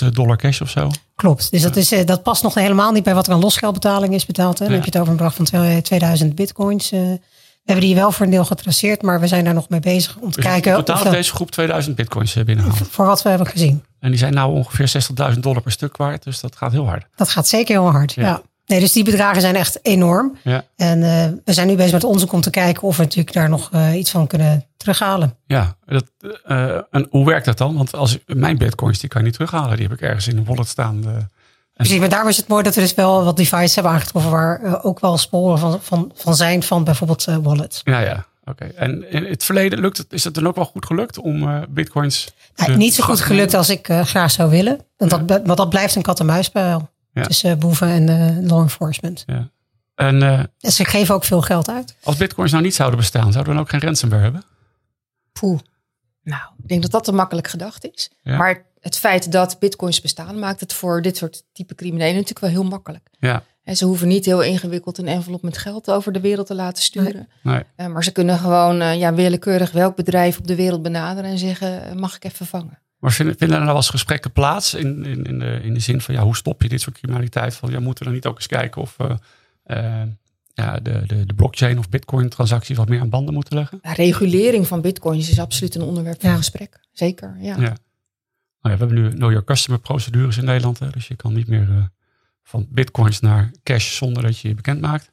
50.000 0.04 0.08
dollar 0.12 0.38
cash 0.38 0.62
of 0.62 0.70
zo. 0.70 0.92
Klopt. 1.16 1.52
Dus 1.52 1.62
dat, 1.62 1.76
is, 1.76 1.90
dat 2.06 2.24
past 2.24 2.44
nog 2.44 2.54
helemaal 2.54 2.92
niet 2.92 3.04
bij 3.04 3.14
wat 3.14 3.28
er 3.28 3.34
aan 3.34 3.40
losgeldbetaling 3.40 4.14
is 4.14 4.26
betaald. 4.26 4.60
Hè? 4.60 4.66
Dan 4.66 4.74
ja. 4.74 4.82
heb 4.82 4.84
je 4.84 4.92
het 4.92 5.00
over 5.00 5.12
een 5.12 5.32
bedrag 5.32 5.52
van 5.52 5.82
2000 5.82 6.36
bitcoins. 6.36 6.90
we 6.90 7.20
hebben 7.64 7.86
die 7.86 7.96
wel 7.96 8.12
voor 8.12 8.26
een 8.26 8.32
deel 8.32 8.46
getraceerd, 8.46 9.02
maar 9.02 9.20
we 9.20 9.28
zijn 9.28 9.44
daar 9.44 9.54
nog 9.54 9.70
mee 9.70 9.80
bezig 9.80 10.16
om 10.16 10.32
te 10.32 10.36
dus 10.36 10.46
kijken. 10.46 10.76
Totaal 10.76 10.98
heeft 10.98 11.12
deze 11.12 11.34
groep 11.34 11.52
2000 11.52 11.96
bitcoins 11.96 12.34
binnengehaald. 12.34 12.88
Voor 12.90 13.06
wat 13.06 13.22
we 13.22 13.30
hebben 13.30 13.48
gezien. 13.48 13.84
En 14.00 14.10
die 14.10 14.20
zijn 14.20 14.34
nou 14.34 14.54
ongeveer 14.54 15.04
60.000 15.34 15.40
dollar 15.40 15.62
per 15.62 15.72
stuk 15.72 15.98
waard. 15.98 16.24
Dus 16.24 16.40
dat 16.40 16.56
gaat 16.56 16.72
heel 16.72 16.88
hard. 16.88 17.06
Dat 17.16 17.30
gaat 17.30 17.48
zeker 17.48 17.82
heel 17.82 17.92
hard, 17.92 18.14
ja. 18.14 18.24
ja. 18.24 18.42
Nee, 18.66 18.80
dus 18.80 18.92
die 18.92 19.04
bedragen 19.04 19.42
zijn 19.42 19.56
echt 19.56 19.80
enorm. 19.82 20.38
Ja. 20.44 20.64
En 20.76 21.02
uh, 21.02 21.26
we 21.46 21.54
zijn 21.54 21.68
nu 21.68 21.76
bezig 21.76 21.92
met 21.92 22.04
onderzoek 22.04 22.32
om 22.32 22.42
te 22.42 22.50
kijken 22.50 22.84
of 22.84 22.98
we 22.98 23.04
natuurlijk 23.04 23.36
daar 23.36 23.50
nog 23.50 23.70
uh, 23.74 23.98
iets 23.98 24.12
van 24.12 24.28
kunnen 24.28 24.66
terughalen. 24.78 25.38
Ja, 25.46 25.76
dat, 25.86 26.06
uh, 26.48 26.76
en 26.92 27.08
hoe 27.10 27.26
werkt 27.26 27.46
dat 27.46 27.58
dan? 27.58 27.76
Want 27.76 27.96
als 27.96 28.18
mijn 28.26 28.58
bitcoins, 28.58 29.00
die 29.00 29.10
kan 29.10 29.22
je 29.22 29.28
niet 29.28 29.36
terughalen. 29.36 29.78
Die 29.78 29.88
heb 29.88 29.98
ik 29.98 30.02
ergens 30.02 30.28
in 30.28 30.38
een 30.38 30.46
wallet 30.46 30.68
staan. 30.68 31.30
Precies, 31.74 32.00
maar 32.00 32.10
daarom 32.10 32.30
is 32.30 32.38
het 32.38 32.48
mooi 32.48 32.64
dat 32.64 32.76
we 32.76 32.82
dus 32.82 32.94
wel 32.94 33.24
wat 33.24 33.38
devices 33.38 33.76
hebben 33.76 33.94
aangetroffen 33.94 34.32
waar 34.32 34.84
ook 34.84 35.00
wel 35.00 35.18
sporen 35.18 35.60
van, 35.60 35.80
van, 35.82 36.12
van 36.16 36.36
zijn 36.36 36.64
van 36.64 36.84
bijvoorbeeld 36.84 37.26
wallets. 37.42 37.82
Ja, 37.84 38.00
ja. 38.00 38.26
Oké, 38.48 38.64
okay. 38.64 38.72
en 38.76 39.12
in 39.12 39.26
het 39.26 39.44
verleden 39.44 39.80
lukt 39.80 39.98
het, 39.98 40.14
is 40.14 40.24
het 40.24 40.34
dan 40.34 40.48
ook 40.48 40.56
wel 40.56 40.66
goed 40.66 40.86
gelukt 40.86 41.20
om 41.20 41.66
bitcoins. 41.70 42.34
Nou, 42.56 42.76
niet 42.76 42.96
zo 42.96 43.04
goed 43.04 43.22
gelukt 43.22 43.54
als 43.54 43.70
ik 43.70 43.88
graag 44.04 44.32
zou 44.32 44.50
willen. 44.50 44.80
Want 44.98 45.12
ja. 45.12 45.18
dat, 45.18 45.42
want 45.46 45.58
dat 45.58 45.70
blijft 45.70 45.96
een 45.96 46.02
kat-en-muisspel 46.02 46.90
ja. 47.16 47.24
tussen 47.24 47.60
boeven 47.60 47.88
en 47.88 48.48
law 48.48 48.62
enforcement. 48.62 49.24
Ja. 49.26 49.50
En, 49.96 50.22
en 50.60 50.72
ze 50.72 50.86
geven 50.86 51.16
ook 51.16 51.24
veel 51.24 51.42
geld 51.42 51.70
uit. 51.70 51.96
Als 52.04 52.18
bitcoins 52.18 52.52
nou 52.52 52.64
niet 52.64 52.76
zouden 52.76 53.00
bestaan, 53.00 53.32
zouden 53.32 53.44
we 53.44 53.50
dan 53.50 53.60
ook 53.60 53.70
geen 53.70 53.82
ransomware 53.82 54.24
hebben? 54.24 54.44
Poeh. 55.32 55.60
Nou, 56.24 56.42
ik 56.58 56.68
denk 56.68 56.82
dat 56.82 56.92
dat 56.92 57.04
te 57.04 57.12
makkelijk 57.12 57.48
gedacht 57.48 57.86
is. 57.94 58.12
Ja. 58.22 58.38
Maar 58.38 58.66
het 58.80 58.98
feit 58.98 59.32
dat 59.32 59.60
bitcoins 59.60 60.02
bestaan 60.02 60.40
maakt 60.40 60.60
het 60.60 60.74
voor 60.74 61.02
dit 61.02 61.18
soort 61.18 61.44
type 61.52 61.76
criminelen 61.76 62.14
natuurlijk 62.14 62.40
wel 62.40 62.50
heel 62.50 62.64
makkelijk. 62.64 63.10
Ja. 63.20 63.44
En 63.64 63.78
ze 63.78 63.86
hoeven 63.86 64.08
niet 64.08 64.26
heel 64.26 64.44
ingewikkeld 64.44 64.98
een 64.98 65.08
envelop 65.08 65.42
met 65.42 65.58
geld 65.58 65.92
over 65.92 66.12
de 66.12 66.20
wereld 66.20 66.48
te 66.48 66.56
laten 66.56 66.84
sturen. 66.84 67.30
Nee. 67.42 67.64
Uh, 67.78 67.88
maar 67.88 68.04
ze 68.04 68.12
kunnen 68.12 68.38
gewoon 68.38 68.82
uh, 68.82 69.00
ja, 69.00 69.14
willekeurig 69.14 69.72
welk 69.72 69.96
bedrijf 69.96 70.38
op 70.38 70.48
de 70.48 70.56
wereld 70.56 70.82
benaderen 70.82 71.30
en 71.30 71.38
zeggen: 71.38 72.00
mag 72.00 72.16
ik 72.16 72.24
even 72.24 72.46
vangen? 72.46 72.80
Maar 73.06 73.14
vinden, 73.14 73.38
vinden 73.38 73.58
er 73.58 73.64
nou 73.64 73.76
als 73.76 73.90
gesprekken 73.90 74.32
plaats 74.32 74.74
in, 74.74 75.06
in, 75.06 75.24
in, 75.24 75.40
de, 75.40 75.60
in 75.64 75.74
de 75.74 75.80
zin 75.80 76.02
van 76.02 76.14
ja, 76.14 76.22
hoe 76.22 76.36
stop 76.36 76.62
je 76.62 76.70
dit 76.70 76.82
soort 76.82 76.98
criminaliteit? 76.98 77.56
Van 77.56 77.72
ja, 77.72 77.80
moeten 77.80 77.98
we 77.98 78.04
dan 78.04 78.14
niet 78.14 78.26
ook 78.26 78.36
eens 78.36 78.48
kijken 78.48 78.82
of 78.82 78.98
ja, 80.54 80.80
de, 80.80 81.04
de, 81.06 81.26
de 81.26 81.34
blockchain 81.36 81.78
of 81.78 81.90
bitcoin 81.90 82.30
transacties 82.30 82.78
wat 82.78 82.90
meer 82.90 83.00
aan 83.00 83.10
banden 83.10 83.34
moeten 83.34 83.56
leggen? 83.56 83.80
Ja, 83.82 83.94
regulering 83.94 84.68
van 84.68 84.82
bitcoins 84.82 85.30
is 85.30 85.40
absoluut 85.40 85.76
een 85.76 85.82
onderwerp 85.82 86.22
van 86.22 86.30
ja. 86.30 86.36
gesprek. 86.36 86.80
Zeker, 86.92 87.36
ja. 87.40 87.56
ja. 87.56 87.56
Nou 87.56 87.76
ja. 88.62 88.72
we 88.72 88.78
hebben 88.78 88.94
nu 88.94 89.10
know 89.10 89.30
your 89.30 89.44
customer 89.44 89.80
procedures 89.80 90.38
in 90.38 90.46
Nederland. 90.46 90.80
Hè, 90.80 90.90
dus 90.90 91.08
je 91.08 91.16
kan 91.16 91.34
niet 91.34 91.48
meer 91.48 91.92
van 92.44 92.68
bitcoins 92.70 93.20
naar 93.20 93.52
cash 93.64 93.96
zonder 93.96 94.24
dat 94.24 94.40
je 94.40 94.48
je 94.48 94.56
bekend 94.56 94.82
maakt. 94.82 95.12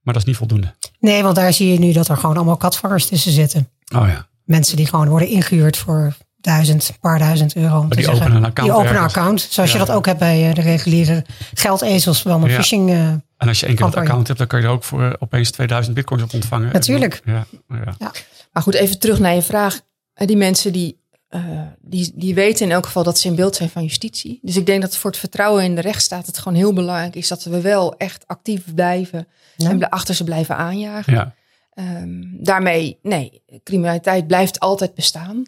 Maar 0.00 0.14
dat 0.14 0.22
is 0.22 0.28
niet 0.28 0.36
voldoende. 0.36 0.74
Nee, 0.98 1.22
want 1.22 1.36
daar 1.36 1.52
zie 1.52 1.72
je 1.72 1.78
nu 1.78 1.92
dat 1.92 2.08
er 2.08 2.16
gewoon 2.16 2.36
allemaal 2.36 2.56
katvangers 2.56 3.06
tussen 3.06 3.32
zitten. 3.32 3.68
Oh 3.94 4.08
ja. 4.08 4.28
Mensen 4.44 4.76
die 4.76 4.86
gewoon 4.86 5.08
worden 5.08 5.28
ingehuurd 5.28 5.76
voor 5.76 6.16
duizend, 6.40 6.88
een 6.88 6.98
paar 7.00 7.18
duizend 7.18 7.56
euro. 7.56 7.78
Om 7.78 7.88
die 7.88 7.98
te 7.98 8.04
openen 8.04 8.16
zeggen. 8.16 8.36
een 8.36 8.44
account. 8.44 8.70
Die 8.70 8.78
openen 8.78 8.90
een 8.96 8.96
ergens. 9.02 9.16
account. 9.16 9.40
Zoals 9.40 9.72
Ja, 9.72 9.78
je 9.78 9.84
dat 9.86 9.96
ook 9.96 10.06
hebt 10.06 10.18
bij 10.18 10.48
eh, 10.48 10.54
de 10.54 10.60
reguliere 10.60 11.24
geldezels. 11.54 12.22
Wel 12.22 12.36
een 12.42 12.48
Ja. 12.50 12.54
phishing. 12.54 12.90
eh, 12.90 12.96
En 13.06 13.22
als 13.48 13.60
je 13.60 13.66
één 13.66 13.74
keer 13.74 13.84
dat 13.84 13.94
Campagne. 13.94 14.00
account 14.08 14.26
hebt, 14.26 14.38
dan 14.38 14.46
kan 14.48 14.60
je 14.60 14.66
er 14.66 14.72
ook 14.72 14.84
voor 14.84 15.02
eh, 15.04 15.12
opeens 15.18 15.50
2000 15.50 15.94
bitcoins 15.94 16.22
op 16.22 16.34
ontvangen. 16.34 16.72
Natuurlijk. 16.72 17.20
Ja, 17.24 17.46
ja. 17.68 18.10
Maar 18.52 18.62
goed, 18.62 18.74
even 18.74 18.98
terug 18.98 19.18
naar 19.18 19.34
je 19.34 19.42
vraag. 19.42 19.80
Eh, 20.14 20.26
Die 20.26 20.36
mensen 20.36 20.72
die, 20.72 21.00
eh, 21.28 21.40
die, 21.80 22.12
die 22.14 22.34
weten 22.34 22.66
in 22.66 22.72
elk 22.72 22.86
geval 22.86 23.02
dat 23.02 23.18
ze 23.18 23.28
in 23.28 23.34
beeld 23.34 23.56
zijn 23.56 23.68
van 23.70 23.82
justitie. 23.82 24.38
Dus 24.42 24.56
ik 24.56 24.66
denk 24.66 24.80
dat 24.82 24.96
voor 24.96 25.10
het 25.10 25.18
vertrouwen 25.20 25.64
in 25.64 25.74
de 25.74 25.80
rechtsstaat 25.80 26.26
het 26.26 26.38
gewoon 26.38 26.58
heel 26.58 26.72
belangrijk 26.72 27.14
is 27.16 27.28
dat 27.28 27.44
we 27.44 27.60
wel 27.60 27.96
echt 27.96 28.24
actief 28.26 28.74
blijven 28.74 29.28
Ja. 29.56 29.70
en 29.70 29.88
achter 29.88 30.14
ze 30.14 30.24
blijven 30.24 30.56
aanjagen. 30.56 31.12
ja. 31.12 31.34
Ehm, 31.70 32.22
daarmee, 32.44 32.98
nee, 33.02 33.42
criminaliteit 33.64 34.26
blijft 34.26 34.60
altijd 34.60 34.94
bestaan. 34.94 35.42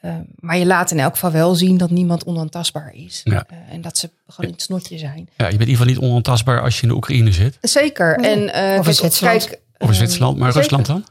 Ehm, 0.00 0.22
maar 0.34 0.56
je 0.58 0.66
laat 0.66 0.90
in 0.90 0.98
elk 0.98 1.12
geval 1.12 1.30
wel 1.30 1.54
zien 1.54 1.76
dat 1.76 1.90
niemand 1.90 2.24
onaantastbaar 2.24 2.94
is. 2.94 3.20
Ja. 3.24 3.44
Eh, 3.48 3.56
en 3.72 3.80
dat 3.80 3.98
ze 3.98 4.10
gewoon 4.26 4.46
in 4.50 4.52
het 4.56 4.62
snotje 4.64 4.98
zijn. 4.98 5.28
Ja, 5.36 5.44
je 5.48 5.56
bent 5.56 5.60
in 5.62 5.68
ieder 5.68 5.76
geval 5.76 5.86
niet 5.86 5.98
onontastbaar 5.98 6.62
als 6.62 6.76
je 6.76 6.82
in 6.82 6.88
de 6.88 6.94
Oekraïne 6.94 7.32
zit. 7.32 7.58
Zeker. 7.60 8.16
En, 8.16 8.52
eh, 8.52 8.74
in 8.76 8.82
kijk, 8.82 8.96
Zwitserland. 8.96 9.44
kijk, 9.46 9.52
Of 9.52 9.60
in 9.78 9.86
ehm, 9.86 9.92
Zwitserland, 9.96 10.38
maar 10.38 10.52
zeker. 10.52 10.60
Rusland 10.68 10.86
dan? 10.86 11.04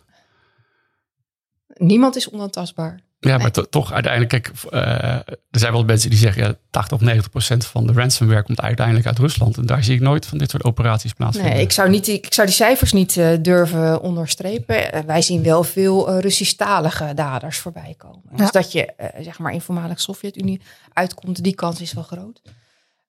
Niemand 1.73 2.15
is 2.15 2.29
onaantastbaar. 2.29 2.99
Ja, 3.19 3.37
maar 3.37 3.51
to- 3.51 3.69
toch 3.69 3.91
uiteindelijk, 3.93 4.31
kijk, 4.31 4.51
eh, 4.69 5.13
er 5.51 5.59
zijn 5.59 5.71
wel 5.71 5.83
mensen 5.83 6.09
die 6.09 6.19
zeggen, 6.19 6.43
ja, 6.43 6.55
80 6.69 6.97
of 6.97 7.03
90 7.03 7.29
procent 7.29 7.65
van 7.65 7.87
de 7.87 7.93
ransomware 7.93 8.43
komt 8.43 8.61
uiteindelijk 8.61 9.05
uit 9.07 9.17
Rusland. 9.19 9.57
En 9.57 9.65
daar 9.65 9.83
zie 9.83 9.95
ik 9.95 10.01
nooit 10.01 10.25
van 10.25 10.37
dit 10.37 10.49
soort 10.49 10.63
operaties 10.63 11.13
plaatsvinden. 11.13 11.53
Nee, 11.53 11.63
ik 11.63 11.71
zou, 11.71 11.89
niet, 11.89 12.07
ik 12.07 12.33
zou 12.33 12.47
die 12.47 12.55
cijfers 12.55 12.91
niet 12.93 13.17
eh, 13.17 13.29
durven 13.41 14.01
onderstrepen. 14.01 14.91
Eh, 14.91 15.01
wij 15.01 15.21
zien 15.21 15.43
wel 15.43 15.63
veel 15.63 16.19
Russisch-talige 16.19 17.11
daders 17.15 17.57
voorbij 17.57 17.93
komen. 17.97 18.21
Ja. 18.31 18.37
Dus 18.37 18.51
dat 18.51 18.71
je 18.71 18.93
zeg 19.21 19.39
maar 19.39 19.53
in 19.53 19.61
voormalig 19.61 20.01
Sovjet-Unie 20.01 20.61
uitkomt, 20.93 21.43
die 21.43 21.55
kans 21.55 21.81
is 21.81 21.93
wel 21.93 22.03
groot. 22.03 22.41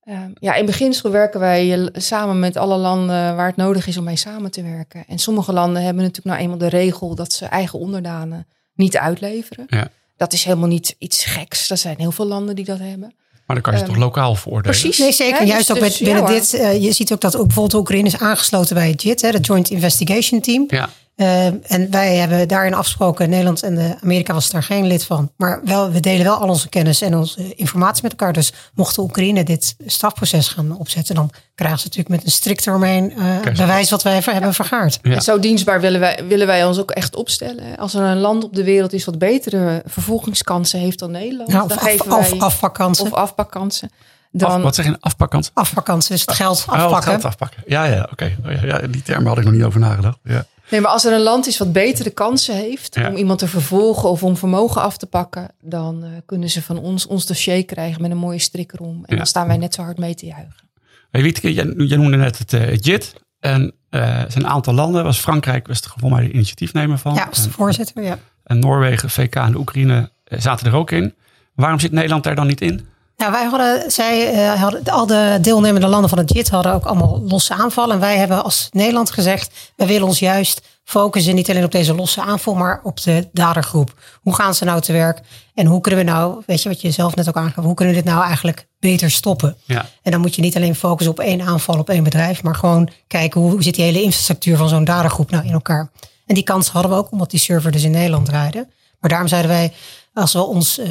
Ehm, 0.02 0.30
ja, 0.34 0.54
in 0.54 0.66
beginsel 0.66 1.10
werken 1.10 1.40
wij 1.40 1.90
samen 1.92 2.38
met 2.38 2.56
alle 2.56 2.76
landen 2.76 3.36
waar 3.36 3.46
het 3.46 3.56
nodig 3.56 3.86
is 3.86 3.96
om 3.96 4.04
mee 4.04 4.16
samen 4.16 4.50
te 4.50 4.62
werken. 4.62 5.04
En 5.08 5.18
sommige 5.18 5.52
landen 5.52 5.82
hebben 5.82 6.02
natuurlijk 6.02 6.26
nou 6.36 6.38
eenmaal 6.40 6.58
de 6.70 6.76
regel 6.76 7.14
dat 7.14 7.32
ze 7.32 7.46
eigen 7.46 7.78
onderdanen 7.78 8.46
niet 8.74 8.96
uitleveren. 8.96 9.64
Ja. 9.68 9.88
Dat 10.18 10.32
is 10.32 10.44
helemaal 10.44 10.68
niet 10.68 10.94
iets 10.98 11.24
geks. 11.24 11.70
Er 11.70 11.76
zijn 11.76 11.96
heel 11.98 12.12
veel 12.12 12.26
landen 12.26 12.54
die 12.56 12.64
dat 12.64 12.78
hebben. 12.78 13.12
Maar 13.46 13.56
dan 13.56 13.60
kan 13.60 13.72
je 13.72 13.78
ze 13.78 13.84
Ehm, 13.84 13.92
toch 13.94 14.02
lokaal 14.02 14.34
veroordelen? 14.34 14.78
precies. 14.80 14.98
Nee, 14.98 15.12
zeker. 15.12 15.46
Juist 15.46 15.66
dus- 15.66 15.76
ook 15.76 15.82
dus, 15.82 15.88
met, 15.98 15.98
binnen 16.08 16.22
ja, 16.22 16.28
hoor. 16.30 16.40
dit. 16.40 16.54
eh, 16.54 16.82
je 16.82 16.92
ziet 16.92 17.12
ook 17.12 17.20
dat 17.20 17.36
ook 17.36 17.46
bijvoorbeeld 17.46 17.80
Oekraïne 17.80 18.06
is 18.06 18.18
aangesloten 18.18 18.74
bij 18.74 18.88
het 18.88 19.02
JIT, 19.02 19.20
hè, 19.20 19.30
de 19.30 19.38
Joint 19.40 19.70
Investigation 19.70 20.40
Team. 20.40 20.64
Ja, 20.68 20.90
Eh, 21.18 21.46
en 21.46 21.90
wij 21.90 22.16
hebben 22.16 22.48
daarin 22.48 22.74
afgesproken, 22.74 23.28
Nederland 23.30 23.62
en 23.62 23.74
de 23.74 23.94
Amerika 24.02 24.32
was 24.34 24.50
daar 24.50 24.62
geen 24.62 24.86
lid 24.86 25.04
van. 25.04 25.32
Maar 25.36 25.60
wel, 25.64 25.90
we 25.90 26.00
delen 26.00 26.24
wel 26.24 26.36
al 26.36 26.48
onze 26.48 26.68
kennis 26.68 27.00
en 27.00 27.16
onze 27.16 27.54
informatie 27.54 28.02
met 28.02 28.10
elkaar. 28.10 28.32
Dus 28.32 28.52
mocht 28.74 28.98
Oekraïne 28.98 29.44
dit 29.44 29.76
strafproces 29.86 30.48
gaan 30.48 30.76
opzetten, 30.78 31.14
dan 31.14 31.30
krijgen 31.54 31.78
ze 31.78 31.84
natuurlijk 31.86 32.14
met 32.14 32.24
een 32.24 32.30
strikt 32.30 32.62
termijn 32.62 33.12
eh, 33.12 33.52
bewijs 33.56 33.90
wat 33.90 34.02
wij 34.02 34.20
hebben 34.24 34.54
vergaard. 34.54 34.98
Ja. 35.02 35.14
En 35.14 35.22
zo 35.22 35.38
dienstbaar 35.38 35.80
willen 35.80 36.00
wij, 36.00 36.24
willen 36.28 36.46
wij 36.46 36.64
ons 36.64 36.78
ook 36.78 36.90
echt 36.90 37.16
opstellen. 37.16 37.76
Als 37.78 37.94
er 37.94 38.02
een 38.02 38.18
land 38.20 38.44
op 38.44 38.54
de 38.54 38.64
wereld 38.64 38.92
is 38.92 39.04
wat 39.04 39.18
betere 39.18 39.82
vervolgingskansen 39.86 40.80
heeft 40.80 40.98
dan 40.98 41.10
Nederland, 41.10 41.48
Nou, 41.48 41.62
of 41.62 41.68
dan 41.68 41.78
af, 41.78 41.84
geven 41.84 42.10
af, 42.10 42.30
wij 42.30 42.40
afpakkansen. 42.40 43.04
of 43.04 43.12
afpakkansen. 43.12 43.90
Af, 43.90 44.30
Dan, 44.30 44.62
wat 44.62 44.74
zeg 44.74 44.84
je, 44.84 44.90
een 44.90 45.00
afpakkant? 45.00 45.50
afpakkansen, 45.54 46.12
dus 46.12 46.20
het 46.20 46.32
geld 46.34 46.64
Oh, 46.68 46.74
afpakken. 46.74 47.10
geld 47.10 47.24
afpakken. 47.24 47.62
Ja, 47.66 47.84
ja, 47.84 48.08
oké. 48.12 48.36
Oh, 48.46 48.52
ja, 48.52 48.64
ja, 48.64 48.78
die 48.86 49.02
termen 49.02 49.28
had 49.28 49.38
ik 49.38 49.44
nog 49.44 49.52
niet 49.52 49.62
over 49.64 49.80
nagedacht. 49.80 50.18
Ja. 50.24 50.44
Nee, 50.70 50.80
maar 50.80 50.90
als 50.90 51.04
er 51.04 51.12
een 51.12 51.20
land 51.20 51.46
is 51.46 51.58
wat 51.58 51.72
betere 51.72 52.10
kansen 52.10 52.54
heeft 52.56 52.94
Ja. 52.94 53.08
om 53.08 53.16
iemand 53.16 53.38
te 53.38 53.48
vervolgen 53.48 54.08
of 54.08 54.22
om 54.22 54.36
vermogen 54.36 54.82
af 54.82 54.96
te 54.96 55.06
pakken, 55.06 55.50
dan 55.62 56.04
eh, 56.04 56.10
kunnen 56.26 56.50
ze 56.50 56.62
van 56.62 56.78
ons 56.78 57.06
ons 57.06 57.26
dossier 57.26 57.64
krijgen 57.64 58.02
met 58.02 58.10
een 58.10 58.16
mooie 58.16 58.38
strik 58.38 58.72
erom. 58.72 58.94
En 58.94 59.02
Ja. 59.06 59.16
dan 59.16 59.26
staan 59.26 59.46
wij 59.46 59.56
net 59.56 59.74
zo 59.74 59.82
hard 59.82 59.98
mee 59.98 60.14
te 60.14 60.26
juichen. 60.26 60.68
Hey, 61.10 61.22
Wietke, 61.22 61.52
jij, 61.52 61.72
jij 61.76 61.96
noemde 61.96 62.16
net 62.16 62.38
het, 62.38 62.52
eh, 62.52 62.76
JIT. 62.76 63.14
En 63.40 63.72
eh, 63.90 64.20
er 64.22 64.30
zijn 64.32 64.44
een 64.44 64.50
aantal 64.50 64.74
landen, 64.74 65.04
was 65.04 65.18
Frankrijk, 65.18 65.66
was 65.66 65.80
er 65.80 65.90
voor 65.96 66.10
mij 66.10 66.22
de 66.26 66.32
initiatiefnemer 66.32 66.98
van. 66.98 67.14
Ja, 67.14 67.24
als 67.24 67.38
de 67.38 67.44
En- 67.44 67.50
voorzitter. 67.52 68.02
Ja. 68.02 68.18
En 68.44 68.58
Noorwegen, 68.58 69.10
VK 69.10 69.34
en 69.34 69.52
de 69.52 69.58
Oekraïne 69.58 70.10
zaten 70.24 70.66
er 70.66 70.74
ook 70.74 70.90
in. 70.90 71.14
Waarom 71.54 71.80
zit 71.80 71.92
Nederland 71.92 72.24
daar 72.24 72.34
dan 72.34 72.46
niet 72.46 72.60
in? 72.60 72.86
Nou, 73.18 73.32
wij 73.32 73.44
hadden, 73.44 73.90
zij 73.90 74.32
eh, 74.32 74.62
hadden, 74.62 74.84
al 74.84 75.06
de 75.06 75.38
deelnemende 75.40 75.86
landen 75.86 76.08
van 76.08 76.18
het 76.18 76.34
JIT 76.34 76.48
hadden 76.48 76.72
ook 76.72 76.84
allemaal 76.84 77.22
losse 77.26 77.54
aanvallen. 77.54 77.94
En 77.94 78.00
wij 78.00 78.16
hebben 78.16 78.44
als 78.44 78.68
Nederland 78.72 79.10
gezegd, 79.10 79.72
wij 79.76 79.86
willen 79.86 80.06
ons 80.06 80.18
juist 80.18 80.62
focussen 80.84 81.34
niet 81.34 81.50
alleen 81.50 81.64
op 81.64 81.72
deze 81.72 81.94
losse 81.94 82.22
aanval, 82.22 82.54
maar 82.54 82.80
op 82.82 83.02
de 83.02 83.28
dadergroep. 83.32 83.94
Hoe 84.20 84.34
gaan 84.34 84.54
ze 84.54 84.64
nou 84.64 84.80
te 84.80 84.92
werk? 84.92 85.20
En 85.54 85.66
hoe 85.66 85.80
kunnen 85.80 86.04
we 86.04 86.10
nou, 86.10 86.42
weet 86.46 86.62
je 86.62 86.68
wat 86.68 86.80
je 86.80 86.90
zelf 86.90 87.14
net 87.14 87.28
ook 87.28 87.36
aangaf, 87.36 87.64
hoe 87.64 87.74
kunnen 87.74 87.94
we 87.94 88.00
dit 88.00 88.10
nou 88.10 88.24
eigenlijk 88.24 88.66
beter 88.78 89.10
stoppen? 89.10 89.56
Ja, 89.64 89.86
En 90.02 90.10
dan 90.10 90.20
moet 90.20 90.34
je 90.34 90.42
niet 90.42 90.56
alleen 90.56 90.74
focussen 90.74 91.12
op 91.12 91.20
één 91.20 91.40
aanval 91.40 91.78
op 91.78 91.88
één 91.90 92.02
bedrijf, 92.02 92.42
maar 92.42 92.54
gewoon 92.54 92.88
kijken 93.06 93.40
hoe 93.40 93.62
zit 93.62 93.74
die 93.74 93.84
hele 93.84 94.02
infrastructuur 94.02 94.56
van 94.56 94.68
zo'n 94.68 94.84
dadergroep 94.84 95.30
nou 95.30 95.46
in 95.46 95.52
elkaar. 95.52 95.90
En 96.26 96.34
die 96.34 96.44
kans 96.44 96.68
hadden 96.68 96.90
we 96.90 96.96
ook 96.96 97.10
omdat 97.12 97.30
die 97.30 97.40
server 97.40 97.70
dus 97.72 97.82
in 97.82 97.90
Nederland 97.90 98.26
draaide. 98.26 98.68
Maar 99.00 99.10
daarom 99.10 99.28
zeiden 99.28 99.50
wij, 99.50 99.72
als 100.18 100.32
we 100.32 100.42
ons 100.42 100.78
eh, 100.78 100.88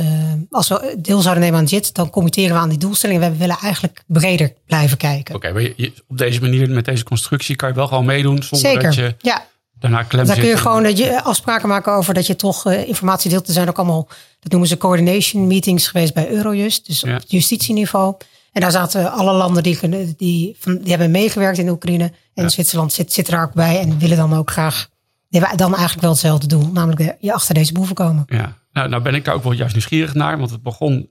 als 0.50 0.68
we 0.68 0.96
deel 1.00 1.22
zouden 1.22 1.44
nemen 1.44 1.60
aan 1.60 1.66
JIT, 1.66 1.94
dan 1.96 2.10
committeren 2.10 2.52
we 2.56 2.62
aan 2.62 2.70
die 2.70 2.78
doelstellingen. 2.78 3.32
We 3.32 3.38
willen 3.38 3.58
eigenlijk 3.62 4.04
breder 4.08 4.54
blijven 4.66 4.98
kijken. 4.98 5.36
oké. 5.36 5.52
maar 5.54 5.70
op 6.08 6.18
deze 6.18 6.42
manier, 6.42 6.70
met 6.70 6.86
deze 6.86 7.04
constructie, 7.04 7.56
kan 7.56 7.70
je 7.70 7.76
wel 7.76 7.88
gewoon 7.88 8.06
meedoen 8.06 8.44
zonder 8.44 8.70
Zeker. 8.70 8.84
dat 8.84 8.96
je 8.96 9.16
Ja, 9.20 9.46
daarna 9.80 10.04
klem 10.04 10.26
daar 10.26 10.36
zit. 10.36 10.44
kun 10.44 10.54
je 10.54 10.60
gewoon 10.60 10.84
dat 10.84 10.98
je 10.98 11.24
afspraken 11.24 11.68
maken 11.68 11.94
over 11.94 12.14
dat 12.14 12.28
je 12.28 12.36
toch 12.36 12.66
eh, 12.66 12.88
informatie 12.88 13.30
deelt. 13.30 13.48
Er 13.48 13.54
zijn 13.54 13.70
ook 13.70 13.78
allemaal, 13.78 14.08
dat 14.40 14.52
noemen 14.52 14.70
ze 14.70 14.78
coordination 14.78 15.48
meetings 15.48 15.88
geweest 15.88 16.14
bij 16.14 16.30
Eurojust, 16.30 16.88
dus 16.88 17.02
Ja. 17.02 17.14
op 17.16 17.22
het 17.22 17.32
justitieniveau. 17.32 18.16
En 18.52 18.62
daar 18.62 18.72
zaten 18.72 19.12
alle 19.12 19.34
landen 19.34 19.64
die, 19.64 19.78
kunnen- 19.78 20.14
die, 20.18 20.56
van, 20.60 20.78
die 20.78 20.90
hebben 20.90 21.12
meegewerkt 21.12 21.58
in 21.58 21.70
Oekraïne. 21.70 22.12
En 22.34 22.44
Ja. 22.44 22.50
Zwitserland 22.50 22.94
zit, 22.94 23.14
zit 23.14 23.28
er 23.28 23.42
ook 23.42 23.54
bij 23.54 23.80
en 23.80 23.98
willen 24.00 24.18
dan 24.18 24.34
ook 24.36 24.52
graag, 24.52 24.90
die 25.30 25.40
hebben 25.40 25.58
dan 25.58 25.72
eigenlijk 25.72 26.02
wel 26.02 26.12
hetzelfde 26.12 26.48
doel. 26.48 26.70
Namelijk 26.74 27.00
de, 27.02 27.16
je 27.20 27.34
achter 27.34 27.54
deze 27.54 27.74
boeven 27.74 27.96
komen. 27.96 28.24
Ja, 28.28 28.58
nou, 28.78 28.90
nou 28.90 29.02
ben 29.02 29.16
ik 29.16 29.26
daar 29.26 29.36
ook 29.36 29.44
wel 29.44 29.52
juist 29.52 29.74
nieuwsgierig 29.74 30.14
naar. 30.14 30.38
Want 30.38 30.52
het 30.52 30.62
begon, 30.62 31.10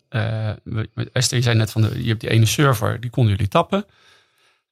met 0.63 1.11
Esther, 1.13 1.37
je 1.37 1.43
zei 1.43 1.57
net 1.57 1.71
van, 1.71 1.83
de, 1.83 2.03
je 2.03 2.09
hebt 2.09 2.21
die 2.21 2.31
ene 2.31 2.47
server, 2.47 3.01
die 3.01 3.11
konden 3.11 3.33
jullie 3.33 3.49
tappen. 3.49 3.85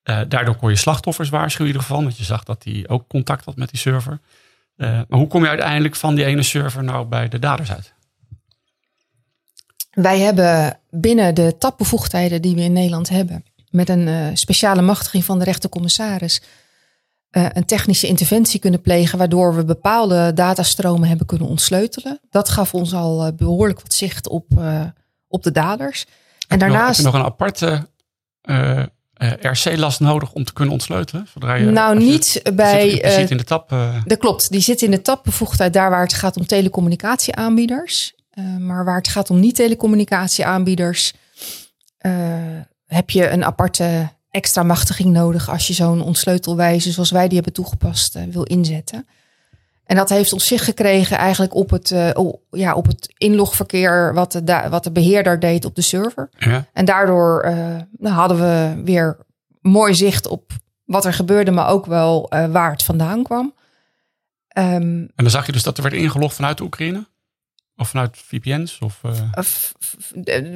Eh, 0.03 0.21
daardoor 0.29 0.57
kon 0.57 0.71
je 0.71 0.77
slachtoffers 0.77 1.29
waarschuwen 1.29 1.67
in 1.67 1.73
ieder 1.75 1.89
geval. 1.89 2.03
Want 2.03 2.19
je 2.19 2.25
zag 2.25 2.45
dat 2.45 2.63
die 2.63 2.89
ook 2.89 3.09
contact 3.09 3.45
had 3.45 3.57
met 3.57 3.71
die 3.71 3.79
server. 3.79 4.21
Eh, 4.77 4.89
maar 5.09 5.19
hoe 5.19 5.29
kom 5.29 5.43
je 5.43 5.49
uiteindelijk 5.49 5.97
van 5.97 6.15
die 6.15 6.25
ene 6.25 6.43
server 6.43 6.85
nou 6.85 7.07
bij 7.07 7.29
de 7.29 7.39
daders 7.39 7.73
uit? 7.73 7.93
Wij 9.91 10.21
hebben 10.21 10.79
binnen 10.91 11.35
de 11.35 11.55
tapbevoegdheden 11.59 12.43
die 12.43 12.55
we 12.55 12.61
in 12.61 12.73
Nederland 12.73 13.09
hebben, 13.09 13.45
met 13.71 13.89
een 13.89 14.37
speciale 14.37 14.83
machtiging 14.83 15.25
van 15.25 15.39
de 15.39 15.45
rechtercommissaris, 15.45 16.43
eh, 17.35 17.47
een 17.53 17.65
technische 17.65 18.07
interventie 18.07 18.61
kunnen 18.61 18.81
plegen, 18.81 19.19
waardoor 19.19 19.55
we 19.57 19.65
bepaalde 19.65 20.33
datastromen 20.35 21.09
hebben 21.09 21.27
kunnen 21.27 21.49
ontsleutelen. 21.49 22.21
Dat 22.31 22.49
gaf 22.49 22.75
ons 22.75 22.95
al 22.95 23.25
eh, 23.27 23.33
behoorlijk 23.37 23.81
wat 23.81 23.95
zicht 23.95 24.29
op, 24.29 24.47
eh, 24.59 24.81
op 25.29 25.43
de 25.43 25.51
daders. 25.53 26.05
En 26.05 26.11
Nog, 26.11 26.49
heb 26.49 26.59
daarnaast. 26.61 26.99
je 26.99 27.05
nog 27.05 27.15
een 27.15 27.23
aparte 27.25 27.87
RC-last 29.41 30.01
nodig 30.01 30.33
om 30.33 30.45
te 30.45 30.53
kunnen 30.53 30.73
ontsleutelen? 30.75 31.27
Zodra 31.33 31.55
je, 31.55 31.65
nou, 31.65 31.99
niet 31.99 32.41
je 32.43 32.53
bij. 32.53 32.91
zit, 32.91 33.13
zit 33.13 33.31
in 33.31 33.37
de 33.37 33.45
tap. 33.45 33.73
eh, 33.73 34.03
Dat 34.05 34.19
klopt, 34.19 34.51
die 34.51 34.61
zit 34.61 34.83
in 34.83 34.91
de 34.91 35.03
tapbevoegdheid 35.03 35.73
daar 35.73 35.91
waar 35.91 36.03
het 36.03 36.13
gaat 36.15 36.37
om 36.37 36.47
telecommunicatieaanbieders. 36.47 38.15
Maar 38.59 38.85
waar 38.85 38.97
het 38.97 39.09
gaat 39.09 39.31
om 39.31 39.41
niet-telecommunicatieaanbieders, 39.41 41.13
heb 42.87 43.11
je 43.11 43.29
een 43.29 43.45
aparte 43.45 44.09
extra 44.35 44.63
machtiging 44.63 45.09
nodig 45.13 45.51
als 45.51 45.67
je 45.67 45.73
zo'n 45.73 46.03
ontsleutelwijze 46.03 46.93
zoals 46.93 47.11
wij 47.11 47.25
die 47.27 47.35
hebben 47.35 47.53
toegepast 47.53 48.17
eh, 48.17 48.23
wil 48.31 48.43
inzetten. 48.43 49.07
En 49.85 49.97
dat 49.97 50.09
heeft 50.09 50.33
op 50.33 50.41
zich 50.41 50.65
gekregen 50.65 51.17
eigenlijk 51.19 51.55
op 51.55 51.71
het, 51.71 51.91
eh, 51.91 52.11
oh, 52.15 52.35
ja, 52.51 52.75
op 52.75 52.87
het 52.87 53.15
inlogverkeer 53.19 54.15
wat 54.15 54.33
de, 54.33 54.45
da- 54.45 54.69
wat 54.69 54.85
de 54.85 54.91
beheerder 54.91 55.41
deed 55.41 55.65
op 55.65 55.75
de 55.75 55.83
server. 55.83 56.29
ja. 56.39 56.65
En 56.73 56.85
daardoor 56.85 57.41
eh, 57.41 57.57
nou, 57.99 58.15
hadden 58.15 58.39
we 58.39 58.83
weer 58.85 59.17
mooi 59.61 59.95
zicht 59.95 60.27
op 60.27 60.53
wat 60.85 61.05
er 61.05 61.13
gebeurde, 61.13 61.51
maar 61.51 61.69
ook 61.69 61.87
wel 61.87 62.29
waar 62.51 62.71
het 62.71 62.83
vandaan 62.83 63.23
kwam. 63.23 63.55
Ehm, 64.49 64.73
En 64.73 65.11
dan 65.17 65.31
zag 65.31 65.47
je 65.47 65.53
dus 65.53 65.63
dat 65.63 65.77
er 65.77 65.83
werd 65.83 65.95
ingelogd 65.95 66.35
vanuit 66.35 66.59
de 66.59 66.65
Oekraïne? 66.65 67.07
Of 67.77 67.89
vanuit 67.89 68.17
VPN's? 68.29 68.79
Of, 68.81 68.99
eh, 69.03 69.43
f- 69.43 69.73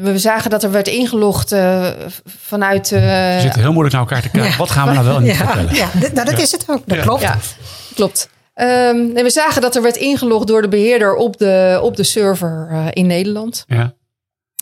we 0.00 0.18
zagen 0.18 0.50
dat 0.50 0.62
er 0.62 0.70
werd 0.70 0.88
ingelogd 0.88 1.52
eh, 1.52 1.88
vanuit. 2.24 2.92
eh, 2.92 3.00
we 3.00 3.38
zitten 3.40 3.60
heel 3.60 3.72
moeilijk 3.72 3.94
naar 3.94 4.04
elkaar 4.04 4.22
te 4.22 4.28
kijken. 4.30 4.58
Wat 4.58 4.70
gaan 4.70 4.88
we 4.88 4.94
nou 4.94 5.06
wel 5.06 5.16
en 5.16 5.22
niet 5.22 5.36
Ja, 5.36 5.46
vertellen? 5.46 5.74
ja, 5.74 5.88
nou, 6.12 6.30
dat 6.30 6.38
is 6.40 6.52
het 6.52 6.64
ook. 6.68 6.82
Dat 6.86 6.96
Ja. 6.96 7.02
klopt. 7.02 7.22
ja, 7.22 7.38
klopt. 7.94 8.28
Ehm, 8.54 9.12
nee, 9.12 9.22
we 9.22 9.30
zagen 9.30 9.60
dat 9.60 9.76
er 9.76 9.82
werd 9.82 9.96
ingelogd 9.96 10.46
door 10.46 10.62
de 10.62 10.68
beheerder 10.68 11.14
op 11.14 11.36
de, 11.36 11.78
op 11.82 11.96
de 11.96 12.02
server 12.04 12.68
eh, 12.70 12.86
in 12.90 13.06
Nederland. 13.06 13.64
Ja. 13.66 13.94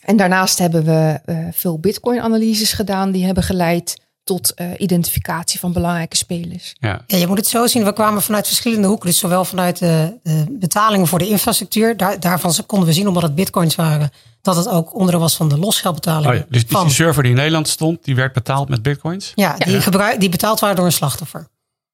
En 0.04 0.16
daarnaast 0.16 0.58
hebben 0.58 0.84
we 0.84 1.18
eh, 1.24 1.38
veel 1.52 1.78
Bitcoin-analyses 1.78 2.72
gedaan, 2.72 3.10
die 3.10 3.24
hebben 3.24 3.42
geleid 3.42 3.96
tot 4.26 4.54
eh, 4.54 4.66
identificatie 4.78 5.58
van 5.60 5.72
belangrijke 5.72 6.16
spelers. 6.16 6.74
Ja. 6.78 7.04
Ja, 7.06 7.16
je 7.16 7.26
moet 7.26 7.36
het 7.36 7.46
zo 7.46 7.66
zien. 7.66 7.84
We 7.84 7.92
kwamen 7.92 8.22
vanuit 8.22 8.46
verschillende 8.46 8.86
hoeken. 8.86 9.06
Dus 9.06 9.18
zowel 9.18 9.44
vanuit 9.44 9.78
de, 9.78 10.12
de 10.22 10.44
betalingen 10.50 11.06
voor 11.06 11.18
de 11.18 11.28
infrastructuur. 11.28 11.96
Daar, 11.96 12.20
daarvan 12.20 12.54
konden 12.66 12.88
we 12.88 12.94
zien, 12.94 13.08
omdat 13.08 13.22
het 13.22 13.34
bitcoins 13.34 13.74
waren, 13.74 14.10
dat 14.42 14.56
het 14.56 14.68
ook 14.68 14.94
onderdeel 14.94 15.20
was 15.20 15.36
van 15.36 15.48
de 15.48 15.58
losgeldbetaling. 15.58 16.26
Oh 16.26 16.34
ja, 16.34 16.44
dus 16.48 16.66
die 16.66 16.76
van, 16.76 16.90
server 16.90 17.22
die 17.22 17.32
in 17.32 17.38
Nederland 17.38 17.68
stond, 17.68 18.04
die 18.04 18.14
werd 18.14 18.32
betaald 18.32 18.68
met 18.68 18.82
bitcoins? 18.82 19.32
ja, 19.34 19.56
die, 19.58 19.80
gebruik, 19.80 20.20
die 20.20 20.28
betaald 20.28 20.60
waren 20.60 20.76
door 20.76 20.84
een 20.84 20.92
slachtoffer. 20.92 21.48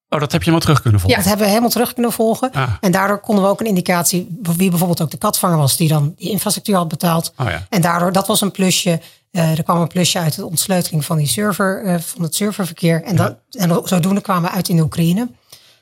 Oh, 0.09 0.19
dat 0.19 0.31
heb 0.31 0.43
je 0.43 0.49
helemaal 0.49 0.59
terug 0.59 0.81
kunnen 0.81 0.99
volgen? 0.99 1.17
Dat 1.17 1.27
hebben 1.27 1.45
we 1.45 1.51
helemaal 1.51 1.71
terug 1.71 1.93
kunnen 1.93 2.11
volgen. 2.11 2.51
Ah. 2.51 2.71
En 2.81 2.91
daardoor 2.91 3.19
konden 3.19 3.43
we 3.43 3.49
ook 3.49 3.59
een 3.59 3.65
indicatie 3.65 4.37
wie 4.41 4.69
bijvoorbeeld 4.69 5.01
ook 5.01 5.11
de 5.11 5.17
katvanger 5.17 5.57
was, 5.57 5.77
die 5.77 5.87
dan 5.87 6.13
die 6.17 6.29
infrastructuur 6.29 6.75
had 6.75 6.87
betaald. 6.87 7.33
Oh 7.37 7.49
ja. 7.49 7.65
En 7.69 7.81
daardoor, 7.81 8.11
dat 8.11 8.27
was 8.27 8.41
een 8.41 8.51
plusje. 8.51 9.01
Eh, 9.33 9.57
er 9.57 9.63
kwam 9.63 9.81
een 9.81 9.87
plusje 9.87 10.19
uit 10.19 10.35
de 10.35 10.45
ontsleuteling 10.45 11.05
van 11.05 11.17
die 11.17 11.27
server, 11.27 11.83
eh, 11.85 11.99
van 11.99 12.21
het 12.23 12.35
serververkeer. 12.35 13.03
En, 13.03 13.15
dat, 13.15 13.37
en 13.51 13.81
zodoende 13.83 14.21
kwamen 14.21 14.49
we 14.49 14.55
uit 14.55 14.69
in 14.69 14.75
de 14.75 14.81
Oekraïne. 14.83 15.29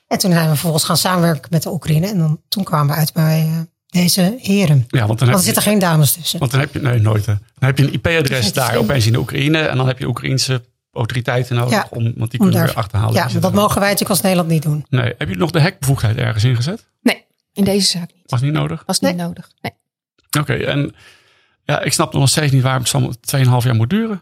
En 0.07 0.17
toen 0.17 0.31
zijn 0.31 0.43
we 0.43 0.49
vervolgens 0.49 0.83
gaan 0.83 0.97
samenwerken 0.97 1.47
met 1.51 1.63
de 1.63 1.71
Oekraïne. 1.71 2.07
En 2.07 2.17
dan, 2.17 2.41
toen 2.47 2.63
kwamen 2.63 2.93
we 2.93 2.99
uit 2.99 3.13
bij 3.13 3.39
eh, 3.41 3.59
deze 3.87 4.35
heren. 4.39 4.85
Ja, 4.87 5.05
want 5.07 5.19
dan 5.19 5.27
Want 5.27 5.39
er 5.39 5.45
zitten 5.45 5.63
geen 5.63 5.79
dames 5.79 6.11
tussen. 6.11 6.39
want 6.39 6.51
dan 6.51 6.59
heb 6.59 6.73
je, 6.73 6.79
nee, 6.79 6.99
nooit. 6.99 7.25
hè. 7.25 7.33
Dan 7.33 7.69
heb 7.69 7.77
je 7.77 7.83
een 7.83 7.93
IP-adres 7.93 8.53
daar 8.53 8.65
vreemd. 8.69 8.83
opeens 8.83 9.05
in 9.05 9.11
de 9.11 9.19
Oekraïne. 9.19 9.57
En 9.61 9.77
dan 9.77 9.87
heb 9.87 9.99
je 9.99 10.07
Oekraïense 10.07 10.63
autoriteiten 10.91 11.55
nodig, 11.55 11.71
Ja, 11.73 11.87
om, 11.89 12.03
want 12.03 12.15
die 12.15 12.21
Om 12.21 12.29
kunnen 12.29 12.53
daar- 12.53 12.65
weer 12.65 12.75
achterhalen. 12.75 13.13
Ja, 13.13 13.39
dat 13.39 13.53
mogen 13.53 13.73
wij 13.79 13.81
natuurlijk 13.89 14.09
als 14.09 14.21
Nederland 14.21 14.49
niet 14.49 14.63
doen. 14.63 14.85
Nee, 14.89 15.13
heb 15.17 15.29
je 15.29 15.35
nog 15.35 15.51
de 15.51 15.61
hackbevoegdheid 15.61 16.17
ergens 16.17 16.43
ingezet? 16.43 16.87
Nee, 17.01 17.25
in 17.53 17.63
deze 17.63 17.87
zaak 17.87 18.09
niet. 18.15 18.23
Was 18.31 18.41
niet 18.41 18.53
nodig? 18.53 18.83
Was 18.85 18.99
niet 18.99 19.15
nodig. 19.15 19.51
Nee. 19.61 19.71
Oké, 20.39 20.53
en 20.53 20.95
ja, 21.71 21.81
ik 21.81 21.93
snap 21.93 22.13
nog 22.13 22.29
steeds 22.29 22.51
niet 22.51 22.63
waarom 22.63 22.83
het 22.83 22.93
allemaal 23.33 23.61
2,5 23.61 23.65
jaar 23.65 23.75
moet 23.75 23.89
duren. 23.89 24.21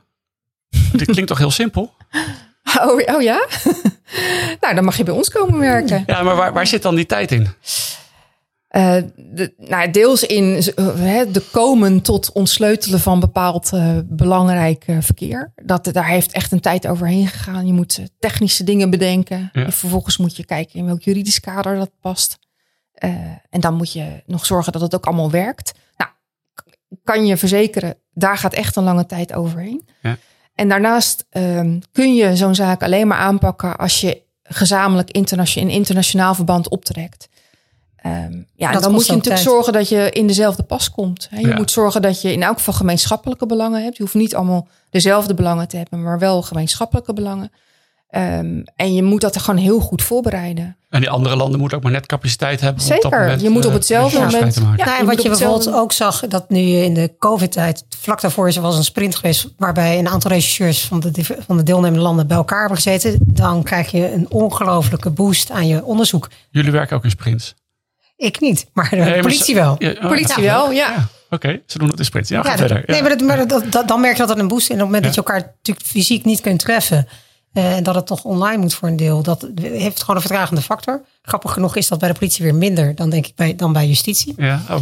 Dit 0.92 1.12
klinkt 1.12 1.28
toch 1.28 1.38
heel 1.38 1.52
simpel? 1.52 1.94
Oh, 2.82 3.16
oh 3.16 3.22
ja? 3.22 3.48
nou, 4.62 4.76
dan 4.76 4.84
mag 4.84 4.98
je 4.98 5.04
bij 5.04 5.14
ons 5.14 5.30
komen 5.30 5.60
werken. 5.60 6.04
Ja, 6.06 6.24
maar 6.24 6.36
waar, 6.36 6.54
waar 6.54 6.68
zit 6.68 6.82
dan 6.82 6.96
die 6.96 7.06
tijd 7.06 7.32
in? 7.32 7.48
Uh, 8.76 8.96
de, 9.16 9.54
nou, 9.58 9.92
deels 9.92 10.24
in 10.24 10.56
uh, 10.76 11.22
de 11.32 11.44
komen 11.52 12.02
tot 12.02 12.32
ontsleutelen 12.32 13.00
van 13.00 13.20
bepaald 13.20 13.72
uh, 13.74 13.98
belangrijk 14.04 14.86
verkeer. 15.00 15.54
Dat, 15.56 15.90
daar 15.92 16.08
heeft 16.08 16.32
echt 16.32 16.52
een 16.52 16.60
tijd 16.60 16.88
overheen 16.88 17.28
gegaan. 17.28 17.68
Je 17.68 17.74
moet 17.74 18.02
technische 18.20 18.64
dingen 18.64 18.90
bedenken. 18.90 19.50
Ja. 19.54 19.66
En 19.66 19.72
vervolgens 19.72 20.18
moet 20.18 20.36
je 20.36 20.46
kijken 20.46 20.80
in 20.80 20.86
welk 20.86 21.02
juridisch 21.02 21.40
kader 21.40 21.76
dat 21.76 21.92
past. 22.02 22.38
en 23.50 23.60
dan 23.60 23.74
moet 23.74 23.94
je 23.94 24.24
nog 24.26 24.46
zorgen 24.46 24.72
dat 24.72 24.82
het 24.82 24.96
ook 24.96 25.06
allemaal 25.06 25.32
werkt. 25.32 25.72
Kan 27.14 27.26
je 27.26 27.38
verzekeren, 27.38 27.96
daar 28.14 28.38
gaat 28.38 28.54
echt 28.54 28.76
een 28.76 28.84
lange 28.84 29.06
tijd 29.06 29.34
overheen. 29.34 29.88
Ja. 30.02 30.18
En 30.56 30.70
daarnaast 30.70 31.26
um, 31.32 31.82
kun 31.92 32.16
je 32.16 32.36
zo'n 32.36 32.56
zaak 32.56 32.84
alleen 32.84 33.08
maar 33.08 33.18
aanpakken 33.18 33.78
als 33.78 34.02
je 34.02 34.22
gezamenlijk 34.44 35.12
internationaal, 35.12 35.70
in 35.70 35.76
internationaal 35.76 36.36
verband 36.36 36.70
optrekt. 36.70 37.30
Um, 38.06 38.48
ja, 38.56 38.72
dan 38.72 38.92
moet 38.92 39.06
je 39.06 39.12
natuurlijk 39.14 39.42
tijd. 39.42 39.54
zorgen 39.54 39.74
dat 39.74 39.90
je 39.90 40.10
in 40.12 40.28
dezelfde 40.28 40.64
pas 40.64 40.92
komt. 40.92 41.28
Hè. 41.30 41.40
Je 41.40 41.48
ja. 41.48 41.56
moet 41.56 41.72
zorgen 41.72 42.02
dat 42.02 42.22
je 42.22 42.32
in 42.32 42.44
elk 42.44 42.58
geval 42.58 42.74
gemeenschappelijke 42.74 43.46
belangen 43.46 43.84
hebt. 43.84 43.98
Je 43.98 44.04
hoeft 44.04 44.16
niet 44.16 44.36
allemaal 44.36 44.68
dezelfde 44.90 45.34
belangen 45.34 45.68
te 45.68 45.78
hebben, 45.78 46.04
maar 46.04 46.20
wel 46.20 46.42
gemeenschappelijke 46.42 47.14
belangen. 47.14 47.52
Um, 48.16 48.64
en 48.76 48.94
je 48.94 49.04
moet 49.04 49.22
dat 49.22 49.36
er 49.36 49.42
gewoon 49.42 49.60
heel 49.60 49.80
goed 49.80 50.04
voorbereiden. 50.04 50.78
En 50.90 51.00
die 51.00 51.10
andere 51.10 51.36
landen 51.36 51.60
moeten 51.60 51.78
ook 51.78 51.84
maar 51.84 51.94
net 51.94 52.06
capaciteit 52.06 52.62
hebben. 52.62 52.84
Zeker, 52.84 53.20
moment, 53.20 53.42
je 53.42 53.50
moet 53.50 53.66
op 53.66 53.74
hetzelfde 53.74 54.18
uh, 54.18 54.24
moment. 54.26 54.56
Ja, 54.56 54.74
ja, 54.76 55.00
en 55.00 55.06
wat 55.06 55.22
je 55.22 55.30
bijvoorbeeld 55.30 55.74
ook 55.74 55.92
zag, 55.92 56.28
dat 56.28 56.50
nu 56.50 56.60
in 56.60 56.94
de 56.94 57.12
COVID-tijd, 57.20 57.86
vlak 58.00 58.22
daarvoor 58.22 58.48
is 58.48 58.56
er 58.56 58.62
was 58.62 58.78
een 58.78 58.84
sprint 58.84 59.16
geweest, 59.16 59.54
waarbij 59.58 60.00
een 60.00 60.08
aantal 60.08 60.32
regisseurs 60.32 60.82
van 60.82 61.00
de, 61.00 61.12
van 61.48 61.58
de 61.58 61.64
deelnemende 61.64 62.04
landen 62.04 62.28
bij 62.28 62.38
elkaar 62.38 62.60
hebben 62.60 62.78
gezeten. 62.78 63.20
Dan 63.22 63.64
krijg 63.64 63.92
je 63.92 64.14
een 64.14 64.32
ongelofelijke 64.32 65.10
boost 65.10 65.52
aan 65.52 65.68
je 65.68 65.84
onderzoek. 65.84 66.30
Jullie 66.50 66.72
werken 66.72 66.98
ook 66.98 67.04
in 67.04 67.10
sprints. 67.10 67.56
Ik 68.16 68.40
niet, 68.40 68.70
maar 68.74 68.90
de 68.90 68.96
nee, 68.96 69.22
politie 69.22 69.56
maar 69.56 69.64
wel. 69.64 69.76
Ja, 69.80 69.90
oh, 69.90 70.08
politie 70.08 70.44
ja, 70.44 70.52
wel, 70.52 70.72
ja. 70.72 70.90
ja. 70.90 71.08
Oké, 71.26 71.48
okay, 71.48 71.64
ze 71.66 71.78
doen 71.78 71.90
het 71.90 72.00
in 72.00 72.06
sprints. 72.06 72.30
Ja, 72.30 72.42
ja, 72.44 72.58
verder. 72.58 72.78
Dat, 72.78 72.88
nee, 72.88 73.02
maar, 73.02 73.10
dat, 73.10 73.22
maar 73.22 73.48
dat, 73.48 73.72
dat, 73.72 73.88
dan 73.88 74.02
merk 74.02 74.14
je 74.14 74.20
dat 74.20 74.30
het 74.30 74.40
een 74.40 74.48
boost 74.48 74.70
is. 74.70 74.70
En 74.70 74.74
op 74.74 74.80
het 74.80 74.88
moment 74.88 75.04
dat 75.04 75.14
je 75.14 75.22
elkaar 75.22 75.54
natuurlijk 75.56 75.86
fysiek 75.86 76.26
niet 76.26 76.42
kunt 76.42 76.60
treffen... 76.60 77.08
Uh, 77.54 77.76
en 77.76 77.84
dat 77.84 77.96
het 77.96 78.08
toch 78.08 78.24
online 78.24 78.62
moet 78.62 78.74
voor 78.74 78.88
een 78.88 78.96
deel. 78.96 79.24
Dat 79.24 79.48
heeft 79.62 80.00
gewoon 80.00 80.16
een 80.16 80.22
vertragende 80.22 80.62
factor. 80.62 81.06
Grappig 81.22 81.54
genoeg 81.54 81.76
is 81.76 81.88
dat 81.88 82.00
bij 82.00 82.12
de 82.12 82.20
politie 82.20 82.44
weer 82.44 82.56
minder 82.56 82.96
dan 82.96 83.10
denk 83.10 83.26
ik 83.26 83.36
bij, 83.36 83.56
dan 83.56 83.74
bij 83.74 83.88
justitie. 83.88 84.34
Ja, 84.38 84.62
oh. 84.70 84.76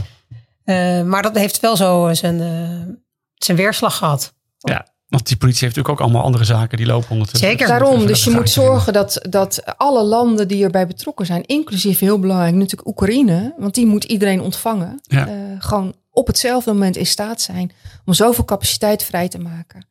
Uh, 0.66 1.04
maar 1.04 1.22
dat 1.22 1.36
heeft 1.36 1.60
wel 1.60 1.76
zo 1.76 2.14
zijn, 2.14 2.40
uh, 2.40 2.96
zijn 3.36 3.58
weerslag 3.58 3.98
gehad. 3.98 4.34
Ja, 4.58 4.88
want 5.08 5.28
die 5.28 5.38
politie 5.38 5.64
heeft 5.64 5.76
natuurlijk 5.76 5.90
ook 5.90 6.08
allemaal 6.08 6.26
andere 6.26 6.44
zaken 6.44 6.78
die 6.78 6.86
lopen 6.86 7.10
ondertussen. 7.10 7.50
Zeker. 7.50 7.68
Daarom, 7.68 8.06
dus 8.06 8.24
je 8.24 8.32
moet 8.32 8.50
zorgen 8.50 8.94
dat, 8.94 9.26
dat 9.30 9.78
alle 9.78 10.04
landen 10.04 10.48
die 10.48 10.64
erbij 10.64 10.88
betrokken 10.88 11.26
zijn, 11.26 11.46
inclusief 11.46 12.00
heel 12.00 12.20
belangrijk 12.20 12.54
natuurlijk 12.54 12.88
Oekraïne, 12.88 13.54
want 13.58 13.76
die 13.76 13.86
moet 13.86 14.04
iedereen 14.04 14.42
ontvangen, 14.42 15.00
ja. 15.04 15.28
uh, 15.28 15.34
gewoon 15.60 15.96
op 16.12 16.28
hetzelfde 16.28 16.74
moment 16.74 16.96
in 16.96 17.06
staat 17.06 17.42
zijn 17.42 17.72
om 18.06 18.14
zoveel 18.14 18.46
capaciteit 18.46 19.04
vrij 19.04 19.28
te 19.28 19.40
maken. 19.40 19.87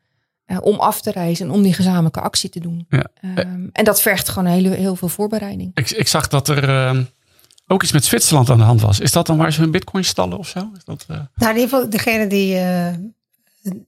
Uh, 0.47 0.59
om 0.61 0.79
af 0.79 1.01
te 1.01 1.11
reizen 1.11 1.47
en 1.47 1.53
om 1.53 1.63
die 1.63 1.75
gezamenlijke 1.75 2.21
actie 2.21 2.51
te 2.51 2.61
doen. 2.61 2.87
Ja. 2.89 3.07
Um, 3.23 3.71
en 3.73 3.85
dat 3.85 4.03
vergt 4.03 4.29
gewoon 4.29 4.53
heel, 4.53 4.73
heel 4.73 4.97
veel 4.97 5.09
voorbereiding. 5.09 5.71
Ik, 5.75 5.91
ik 5.91 6.09
zag 6.09 6.29
dat 6.29 6.49
er 6.49 6.69
uh, 6.69 7.03
ook 7.67 7.83
iets 7.83 7.93
met 7.93 8.05
Zwitserland 8.05 8.51
aan 8.51 8.59
de 8.59 8.65
hand 8.65 8.81
was. 8.81 9.01
Is 9.01 9.13
dat 9.13 9.27
dan 9.27 9.37
waar 9.37 9.53
ze 9.53 9.61
hun 9.61 9.71
bitcoin 9.71 10.05
stallen 10.05 10.39
of 10.39 10.49
zo? 10.49 10.71
Is 10.77 10.85
dat, 10.85 11.07
uh... 11.11 11.17
Nou, 11.17 11.55
in 11.55 11.61
ieder 11.61 11.63
geval 11.63 11.91
degene 11.91 12.27
die 12.27 12.59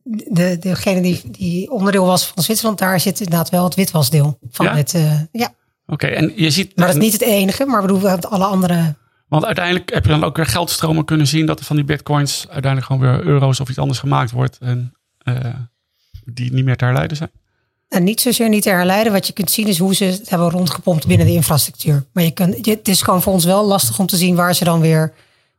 de, 0.04 0.56
degene 0.60 1.00
die, 1.00 1.22
die 1.30 1.70
onderdeel 1.70 2.06
was 2.06 2.26
van 2.26 2.42
Zwitserland, 2.42 2.78
daar 2.78 3.00
zit 3.00 3.20
inderdaad 3.20 3.50
wel 3.50 3.64
het 3.64 3.74
witwasdeel 3.74 4.38
van 4.50 4.66
ja? 4.66 4.76
het. 4.76 4.94
Uh, 4.94 5.20
ja. 5.32 5.46
Oké, 5.86 6.06
okay, 6.06 6.10
en 6.10 6.32
je 6.36 6.50
ziet. 6.50 6.76
Maar 6.76 6.86
dat 6.86 6.96
is 6.96 7.02
niet 7.02 7.12
het 7.12 7.22
enige, 7.22 7.66
maar 7.66 7.82
we 7.82 7.88
doen 7.88 8.20
alle 8.20 8.44
andere. 8.44 8.94
Want 9.28 9.44
uiteindelijk 9.44 9.92
heb 9.94 10.04
je 10.04 10.10
dan 10.10 10.24
ook 10.24 10.36
weer 10.36 10.46
geldstromen 10.46 11.04
kunnen 11.04 11.26
zien 11.26 11.46
dat 11.46 11.58
er 11.58 11.64
van 11.64 11.76
die 11.76 11.84
bitcoins 11.84 12.46
uiteindelijk 12.48 12.92
gewoon 12.92 13.10
weer 13.10 13.26
euro's 13.26 13.60
of 13.60 13.68
iets 13.68 13.78
anders 13.78 13.98
gemaakt 13.98 14.30
wordt 14.30 14.58
en 14.58 14.94
uh, 15.24 15.34
die 16.32 16.52
niet 16.52 16.64
meer 16.64 16.76
te 16.76 16.84
herleiden 16.84 17.16
zijn. 17.16 17.30
En 17.88 18.04
niet 18.04 18.20
zozeer 18.20 18.48
niet 18.48 18.62
te 18.62 18.70
herleiden. 18.70 19.12
Wat 19.12 19.26
je 19.26 19.32
kunt 19.32 19.50
zien 19.50 19.66
is 19.66 19.78
hoe 19.78 19.94
ze 19.94 20.04
het 20.04 20.30
hebben 20.30 20.50
rondgepompt 20.50 21.06
binnen 21.06 21.26
de 21.26 21.32
infrastructuur. 21.32 22.04
Maar 22.12 22.24
je 22.24 22.30
kunt, 22.30 22.66
het 22.66 22.88
is 22.88 23.02
gewoon 23.02 23.22
voor 23.22 23.32
ons 23.32 23.44
wel 23.44 23.66
lastig 23.66 23.98
om 23.98 24.06
te 24.06 24.16
zien 24.16 24.34
waar 24.34 24.54
ze 24.54 24.64
dan 24.64 24.80
weer 24.80 25.12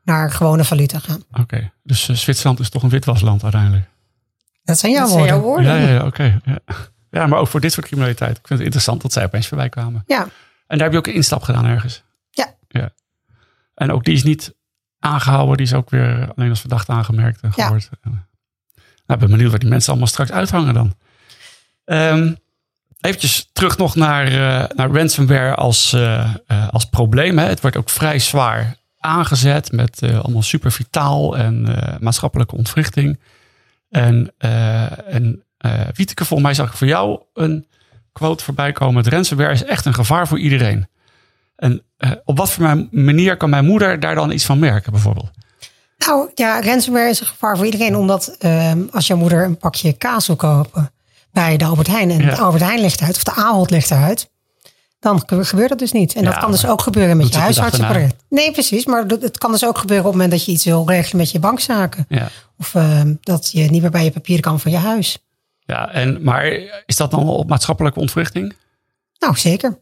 naar 0.03 0.31
gewone 0.31 0.63
valuta 0.63 0.99
gaan. 0.99 1.23
Oké, 1.31 1.41
okay, 1.41 1.71
dus 1.83 2.07
uh, 2.07 2.15
Zwitserland 2.15 2.59
is 2.59 2.69
toch 2.69 2.83
een 2.83 2.89
witwasland 2.89 3.43
uiteindelijk? 3.43 3.85
Dat 4.63 4.79
zijn 4.79 4.91
jouw 4.91 5.01
dat 5.01 5.11
woorden. 5.11 5.27
Zijn 5.27 5.39
jouw 5.39 5.49
woorden. 5.49 5.65
Ja, 5.65 5.75
ja, 5.75 5.87
ja 5.87 5.97
oké. 5.97 6.05
Okay. 6.05 6.39
Ja. 6.45 6.59
ja, 7.09 7.27
maar 7.27 7.39
ook 7.39 7.47
voor 7.47 7.59
dit 7.59 7.73
soort 7.73 7.85
criminaliteit. 7.85 8.37
Ik 8.37 8.47
vind 8.47 8.59
het 8.59 8.61
interessant 8.61 9.01
dat 9.01 9.13
zij 9.13 9.23
opeens 9.23 9.47
voorbij 9.47 9.69
kwamen. 9.69 10.03
Ja. 10.07 10.27
En 10.67 10.77
daar 10.77 10.81
heb 10.81 10.91
je 10.91 10.97
ook 10.97 11.07
een 11.07 11.13
instap 11.13 11.41
gedaan 11.41 11.65
ergens. 11.65 12.03
Ja. 12.29 12.55
ja. 12.67 12.89
En 13.73 13.91
ook 13.91 14.03
die 14.03 14.13
is 14.13 14.23
niet 14.23 14.55
aangehouden. 14.99 15.57
Die 15.57 15.65
is 15.65 15.73
ook 15.73 15.89
weer 15.89 16.31
alleen 16.35 16.49
als 16.49 16.59
verdachte 16.59 16.91
aangemerkt 16.91 17.41
en 17.41 17.53
gehoord. 17.53 17.89
Ja. 18.03 18.27
Nou, 19.09 19.21
ik 19.21 19.27
ben 19.27 19.35
benieuwd 19.35 19.49
waar 19.51 19.59
die 19.59 19.69
mensen 19.69 19.89
allemaal 19.89 20.07
straks 20.07 20.31
uithangen 20.31 20.73
dan. 20.73 20.95
Um, 21.85 22.37
eventjes 22.99 23.49
terug 23.53 23.77
nog 23.77 23.95
naar, 23.95 24.31
uh, 24.31 24.65
naar 24.75 24.89
ransomware 24.89 25.55
als, 25.55 25.93
uh, 25.93 26.33
uh, 26.51 26.67
als 26.69 26.85
probleem. 26.85 27.37
Hè. 27.37 27.45
Het 27.45 27.61
wordt 27.61 27.77
ook 27.77 27.89
vrij 27.89 28.19
zwaar 28.19 28.75
aangezet 28.99 29.71
met 29.71 30.01
allemaal 30.01 30.41
super 30.41 30.71
vitaal 30.71 31.37
en 31.37 31.77
maatschappelijke 31.99 32.55
ontwrichting. 32.55 33.19
En, 33.89 34.33
en 35.07 35.43
Wieteke, 35.93 36.25
volgens 36.25 36.41
mij 36.41 36.53
zag 36.53 36.67
ik 36.67 36.77
voor 36.77 36.87
jou 36.87 37.21
een 37.33 37.67
quote 38.11 38.43
voorbij 38.43 38.71
komen. 38.71 39.09
Ransomware 39.09 39.53
is 39.53 39.63
echt 39.63 39.85
een 39.85 39.93
gevaar 39.93 40.27
voor 40.27 40.39
iedereen. 40.39 40.87
En 41.55 41.83
op 42.23 42.37
wat 42.37 42.51
voor 42.51 42.87
manier 42.91 43.37
kan 43.37 43.49
mijn 43.49 43.65
moeder 43.65 43.99
daar 43.99 44.15
dan 44.15 44.31
iets 44.31 44.45
van 44.45 44.59
merken 44.59 44.91
bijvoorbeeld? 44.91 45.31
Nou 46.09 46.29
ja, 46.35 46.61
ransomware 46.61 47.09
is 47.09 47.19
een 47.19 47.25
gevaar 47.25 47.55
voor 47.57 47.65
iedereen. 47.65 47.95
Omdat 47.95 48.37
als 48.91 49.07
jouw 49.07 49.17
moeder 49.17 49.43
een 49.43 49.57
pakje 49.57 49.93
kaas 49.93 50.27
wil 50.27 50.35
kopen 50.35 50.91
bij 51.31 51.57
de 51.57 51.65
Albert 51.65 51.87
Heijn. 51.87 52.09
En 52.09 52.21
ja. 52.21 52.35
de 52.35 52.41
Albert 52.41 52.63
Heijn 52.63 52.81
legt 52.81 53.01
uit, 53.01 53.15
of 53.15 53.23
de 53.23 53.33
Ahold 53.33 53.69
legt 53.69 53.91
eruit. 53.91 54.29
Dan 54.99 55.23
gebeurt 55.25 55.69
dat 55.69 55.79
dus 55.79 55.91
niet. 55.91 56.13
En 56.13 56.23
dat 56.23 56.37
kan 56.37 56.51
dus 56.51 56.65
ook 56.65 56.81
gebeuren 56.81 57.17
met 57.17 57.33
je 57.33 57.39
huisartsapparaat. 57.39 58.15
Nee, 58.29 58.51
precies. 58.51 58.85
Maar 58.85 59.05
het 59.05 59.37
kan 59.37 59.51
dus 59.51 59.65
ook 59.65 59.77
gebeuren 59.77 60.05
op 60.05 60.11
het 60.11 60.21
moment 60.21 60.39
dat 60.39 60.45
je 60.45 60.51
iets 60.51 60.65
wil 60.65 60.87
regelen 60.87 61.17
met 61.17 61.31
je 61.31 61.39
bankzaken. 61.39 62.05
Ja. 62.09 62.27
Of 62.57 62.73
uh, 62.73 63.01
dat 63.21 63.51
je 63.51 63.69
niet 63.69 63.81
meer 63.81 63.91
bij 63.91 64.03
je 64.03 64.11
papieren 64.11 64.43
kan 64.43 64.59
van 64.59 64.71
je 64.71 64.77
huis. 64.77 65.17
Ja, 65.59 65.91
en, 65.91 66.23
maar 66.23 66.45
is 66.85 66.95
dat 66.95 67.11
dan 67.11 67.27
op 67.29 67.49
maatschappelijke 67.49 67.99
ontwrichting? 67.99 68.53
Nou, 69.19 69.37
zeker. 69.37 69.79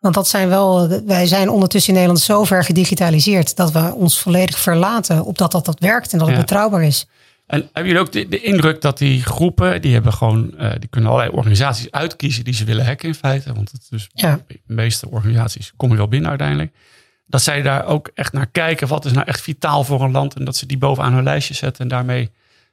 Want 0.00 0.14
dat 0.14 0.28
zijn 0.28 0.48
wel, 0.48 0.88
wij 1.06 1.26
zijn 1.26 1.48
ondertussen 1.48 1.92
in 1.92 1.98
Nederland 1.98 2.24
zo 2.24 2.44
ver 2.44 2.64
gedigitaliseerd 2.64 3.56
dat 3.56 3.72
we 3.72 3.94
ons 3.94 4.20
volledig 4.20 4.58
verlaten 4.58 5.24
op 5.24 5.38
dat 5.38 5.52
dat, 5.52 5.64
dat 5.64 5.80
werkt 5.80 6.12
en 6.12 6.18
dat 6.18 6.26
het 6.26 6.36
ja. 6.36 6.42
betrouwbaar 6.42 6.82
is. 6.82 7.06
En 7.46 7.60
hebben 7.60 7.92
jullie 7.92 8.06
ook 8.06 8.12
de, 8.12 8.28
de, 8.28 8.40
indruk 8.40 8.80
dat 8.80 8.98
die 8.98 9.22
groepen, 9.22 9.82
die 9.82 9.92
hebben 9.92 10.12
gewoon, 10.12 10.54
uh, 10.58 10.70
die 10.78 10.88
kunnen 10.88 11.10
allerlei 11.10 11.36
organisaties 11.36 11.90
uitkiezen 11.90 12.44
die 12.44 12.54
ze 12.54 12.64
willen 12.64 12.86
hacken 12.86 13.08
in 13.08 13.14
feite. 13.14 13.52
Want 13.52 13.72
het 13.72 13.86
dus 13.90 14.08
ja. 14.12 14.40
de 14.46 14.60
meeste 14.66 15.10
organisaties 15.10 15.72
komen 15.76 15.96
wel 15.96 16.08
binnen 16.08 16.28
uiteindelijk. 16.28 16.72
Dat 17.26 17.42
zij 17.42 17.62
daar 17.62 17.86
ook 17.86 18.10
echt 18.14 18.32
naar 18.32 18.46
kijken, 18.46 18.88
wat 18.88 19.04
is 19.04 19.12
nou 19.12 19.26
echt 19.26 19.40
vitaal 19.40 19.84
voor 19.84 20.02
een 20.02 20.10
land. 20.10 20.34
En 20.34 20.44
dat 20.44 20.56
ze 20.56 20.66
die 20.66 20.78
bovenaan 20.78 21.12
hun 21.12 21.24
lijstje 21.24 21.54
zetten 21.54 21.82
en 21.82 21.88
daarmee 21.88 22.30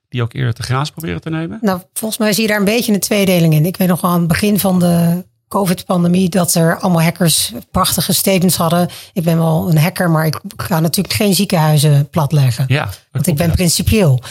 die 0.09 0.21
ook 0.21 0.33
eerder 0.33 0.53
te 0.53 0.63
graas 0.63 0.91
proberen 0.91 1.21
te 1.21 1.29
nemen. 1.29 1.57
Nou, 1.61 1.81
volgens 1.93 2.19
mij 2.19 2.33
zie 2.33 2.41
je 2.41 2.49
daar 2.49 2.59
een 2.59 2.65
beetje 2.65 2.93
een 2.93 2.99
tweedeling 2.99 3.53
in. 3.53 3.65
Ik 3.65 3.77
weet 3.77 3.87
nog 3.87 4.01
wel 4.01 4.11
aan 4.11 4.19
het 4.19 4.27
begin 4.27 4.59
van 4.59 4.79
de 4.79 5.25
COVID-pandemie 5.47 6.29
dat 6.29 6.53
er 6.53 6.79
allemaal 6.79 7.01
hackers 7.01 7.53
prachtige 7.71 8.13
statements 8.13 8.55
hadden. 8.55 8.89
Ik 9.13 9.23
ben 9.23 9.37
wel 9.37 9.69
een 9.69 9.77
hacker, 9.77 10.09
maar 10.09 10.25
ik 10.25 10.39
ga 10.57 10.79
natuurlijk 10.79 11.15
geen 11.15 11.35
ziekenhuizen 11.35 12.09
platleggen. 12.09 12.65
Ja, 12.67 12.89
want 13.11 13.27
ik 13.27 13.35
ben 13.35 13.47
ja. 13.47 13.53
principieel. 13.53 14.21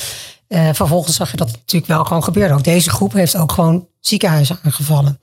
Uh, 0.49 0.69
vervolgens 0.73 1.17
zag 1.17 1.31
je 1.31 1.37
dat 1.37 1.49
het 1.49 1.57
natuurlijk 1.57 1.93
wel 1.93 2.05
gewoon 2.05 2.25
gebeurde. 2.25 2.55
Ook 2.55 2.65
deze 2.65 2.91
groep 2.91 3.13
heeft 3.13 3.37
ook 3.37 3.53
gewoon 3.53 3.89
ziekenhuizen 4.01 4.59
aangevallen. 4.63 5.21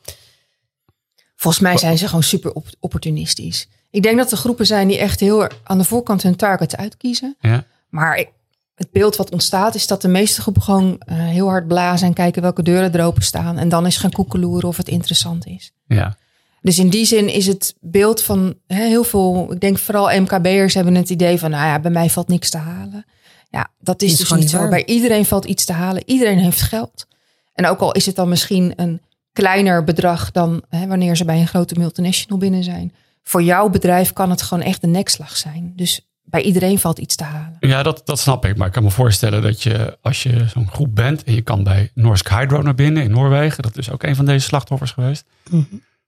Volgens 1.36 1.64
mij 1.64 1.78
zijn 1.78 1.98
ze 1.98 2.08
gewoon 2.08 2.24
super 2.24 2.54
op 2.54 2.68
opportunistisch. 2.80 3.68
Ik 3.92 4.04
denk 4.04 4.18
dat 4.18 4.32
er 4.32 4.38
groepen 4.38 4.66
zijn 4.66 4.88
die 4.88 4.98
echt 4.98 5.20
heel 5.20 5.48
aan 5.64 5.78
de 5.78 5.84
voorkant 5.84 6.24
hun 6.24 6.36
targets 6.36 6.76
uitkiezen. 6.76 7.36
Ja. 7.40 7.66
Maar 7.90 8.18
ik, 8.18 8.30
het 8.76 8.92
beeld 8.92 9.16
wat 9.16 9.32
ontstaat 9.32 9.76
is 9.76 9.88
dat 9.88 10.02
de 10.02 10.08
meeste 10.08 10.42
groepen 10.42 10.62
gewoon 10.62 11.02
uh, 11.06 11.16
heel 11.16 11.48
hard 11.48 11.68
blazen 11.68 12.08
en 12.08 12.14
kijken 12.14 12.42
welke 12.42 12.64
deuren 12.64 12.94
er 12.94 13.06
open 13.06 13.22
staan. 13.24 13.58
En 13.58 13.70
dan 13.70 13.86
is 13.86 13.98
gaan 13.98 14.12
koekeloeren 14.12 14.70
of 14.70 14.78
het 14.78 14.88
interessant 14.88 15.46
is. 15.46 15.72
Ja. 15.94 16.18
Dus 16.62 16.80
in 16.80 16.90
die 16.90 17.06
zin 17.06 17.30
is 17.30 17.48
het 17.48 17.76
beeld 17.80 18.22
van 18.22 18.56
hè, 18.68 18.86
heel 18.88 19.04
veel, 19.04 19.48
ik 19.52 19.60
denk 19.60 19.80
vooral 19.80 20.22
MKB'ers 20.22 20.74
hebben 20.74 20.96
het 20.96 21.10
idee 21.10 21.40
van, 21.40 21.52
nou 21.52 21.66
ja, 21.66 21.80
bij 21.80 21.92
mij 21.92 22.10
valt 22.10 22.28
niks 22.28 22.50
te 22.50 22.58
halen. 22.58 23.06
Ja, 23.50 23.68
dat 23.80 24.02
is, 24.02 24.12
is 24.12 24.18
dus 24.18 24.32
niet 24.32 24.50
zo. 24.50 24.58
waar. 24.58 24.70
Bij 24.70 24.86
iedereen 24.86 25.26
valt 25.26 25.46
iets 25.46 25.66
te 25.66 25.74
halen. 25.74 26.04
Iedereen 26.06 26.40
heeft 26.40 26.62
geld. 26.62 27.08
En 27.54 27.66
ook 27.66 27.80
al 27.80 27.92
is 27.92 28.06
het 28.06 28.16
dan 28.16 28.30
misschien 28.30 28.74
een 28.76 29.02
kleiner 29.34 29.84
bedrag 29.84 30.32
dan 30.32 30.64
hè, 30.70 30.88
wanneer 30.88 31.16
ze 31.16 31.26
bij 31.26 31.40
een 31.40 31.48
grote 31.48 31.76
multinational 31.78 32.40
binnen 32.40 32.64
zijn. 32.64 32.94
Voor 33.24 33.44
jouw 33.44 33.70
bedrijf 33.70 34.14
kan 34.14 34.30
het 34.30 34.42
gewoon 34.42 34.64
echt 34.64 34.84
een 34.84 34.92
nekslag 34.92 35.38
zijn. 35.38 35.74
Dus 35.76 36.13
bij 36.34 36.42
iedereen 36.42 36.80
valt 36.80 37.00
iets 37.00 37.16
te 37.16 37.24
halen. 37.24 37.58
Ja, 37.60 37.84
dat, 37.84 38.02
dat 38.06 38.20
snap 38.20 38.46
ik. 38.46 38.58
Maar 38.58 38.68
ik 38.68 38.74
kan 38.74 38.84
me 38.84 38.90
voorstellen 38.92 39.42
dat 39.42 39.64
je, 39.64 39.98
als 40.02 40.24
je 40.24 40.46
zo'n 40.48 40.68
groep 40.70 40.96
bent 40.96 41.24
en 41.24 41.34
je 41.34 41.42
kan 41.42 41.64
bij 41.64 41.92
Norsk 41.94 42.30
Hydro 42.30 42.62
naar 42.62 42.76
binnen 42.76 43.04
in 43.04 43.12
Noorwegen, 43.12 43.64
dat 43.64 43.78
is 43.78 43.92
ook 43.92 44.04
een 44.04 44.16
van 44.16 44.26
deze 44.26 44.46
slachtoffers 44.46 44.92
geweest, 44.92 45.26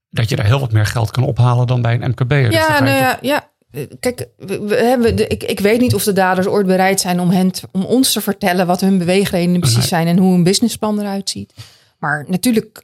dat 0.10 0.30
je 0.30 0.36
daar 0.36 0.46
heel 0.46 0.60
wat 0.60 0.72
meer 0.72 0.86
geld 0.86 1.12
kan 1.12 1.24
ophalen 1.24 1.68
dan 1.68 1.82
bij 1.82 1.94
een 2.02 2.10
MKB. 2.10 2.30
Dus 2.30 2.40
Ja, 2.54 2.76
je 2.76 2.82
nou 2.84 2.86
toch- 2.86 2.88
ja, 2.88 3.18
ja. 3.22 3.50
Kijk, 4.00 4.28
we, 4.38 4.60
we 4.62 4.76
hebben 4.76 5.16
de, 5.16 5.28
ik, 5.28 5.44
ik 5.44 5.60
weet 5.60 5.80
niet 5.80 5.94
of 5.96 6.04
de 6.04 6.14
daders 6.14 6.48
ooit 6.48 6.66
bereid 6.68 7.00
zijn 7.00 7.20
om, 7.20 7.30
hen 7.30 7.52
te- 7.52 7.68
om 7.72 7.84
ons 7.84 8.12
te 8.14 8.22
vertellen 8.22 8.68
wat 8.68 8.82
hun 8.82 8.98
beweegredenen 8.98 9.60
precies 9.60 9.78
Nee. 9.78 9.88
zijn 9.88 10.08
en 10.08 10.18
hoe 10.18 10.34
een 10.34 10.44
businessplan 10.44 11.00
eruit 11.00 11.30
ziet. 11.30 11.54
Maar 12.00 12.26
natuurlijk 12.28 12.84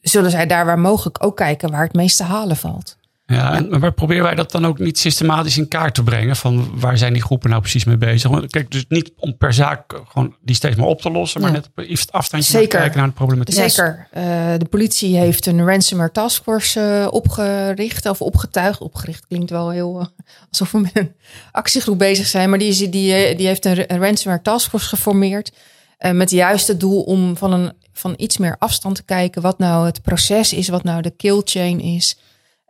zullen 0.00 0.30
zij 0.30 0.46
daar 0.46 0.64
waar 0.64 0.78
mogelijk 0.78 1.24
ook 1.24 1.36
kijken 1.36 1.70
waar 1.70 1.82
het 1.84 1.94
meest 1.94 2.16
te 2.16 2.22
halen 2.24 2.56
valt. 2.56 2.96
Ja, 3.30 3.54
en, 3.54 3.78
maar 3.80 3.92
proberen 3.92 4.22
wij 4.22 4.34
dat 4.34 4.50
dan 4.50 4.66
ook 4.66 4.78
niet 4.78 4.98
systematisch 4.98 5.58
in 5.58 5.68
kaart 5.68 5.94
te 5.94 6.02
brengen? 6.02 6.36
Van 6.36 6.70
waar 6.80 6.98
zijn 6.98 7.12
die 7.12 7.22
groepen 7.22 7.50
nou 7.50 7.62
precies 7.62 7.84
mee 7.84 7.96
bezig? 7.96 8.30
Want 8.30 8.50
Kijk, 8.50 8.70
dus 8.70 8.84
niet 8.88 9.12
om 9.16 9.36
per 9.36 9.52
zaak 9.52 10.00
gewoon 10.08 10.34
die 10.42 10.54
steeds 10.54 10.76
maar 10.76 10.86
op 10.86 11.00
te 11.00 11.10
lossen, 11.10 11.40
maar 11.40 11.50
Ja. 11.50 11.56
net 11.56 11.66
op 11.66 11.72
een 11.78 11.92
iets 11.92 12.12
afstandje 12.12 12.50
Zeker. 12.52 12.78
kijken 12.78 12.98
naar 12.98 13.06
de 13.06 13.12
problematiek. 13.12 13.54
Zeker. 13.54 14.06
Eh, 14.10 14.22
de 14.58 14.66
politie 14.70 15.16
heeft 15.16 15.46
een 15.46 15.64
ransomware 15.66 16.10
taskforce 16.12 16.80
eh, 16.80 17.12
opgericht 17.12 18.06
of 18.08 18.22
opgetuigd. 18.22 18.80
Opgericht 18.80 19.26
klinkt 19.26 19.50
wel 19.50 19.70
heel 19.70 20.00
eh, 20.00 20.06
alsof 20.50 20.70
we 20.72 20.78
met 20.80 20.90
een 20.96 21.12
actiegroep 21.52 21.98
bezig 21.98 22.26
zijn. 22.26 22.50
Maar 22.50 22.58
die, 22.58 22.68
is, 22.68 22.78
die, 22.78 22.90
die 23.36 23.46
heeft 23.46 23.64
een, 23.64 23.92
een 23.92 24.00
ransomware 24.00 24.42
taskforce 24.42 24.88
geformeerd. 24.88 25.52
eh, 25.98 26.10
met 26.12 26.30
juist 26.30 26.66
het 26.68 26.80
doel 26.80 27.02
om 27.02 27.36
van, 27.36 27.52
een, 27.52 27.72
van 27.92 28.14
iets 28.16 28.38
meer 28.38 28.56
afstand 28.58 28.94
te 28.94 29.02
kijken. 29.02 29.42
Wat 29.42 29.58
nou 29.58 29.86
het 29.86 30.02
proces 30.02 30.52
is, 30.52 30.68
wat 30.68 30.82
nou 30.84 31.02
de 31.02 31.10
kill 31.10 31.40
chain 31.44 31.80
is. 31.80 32.18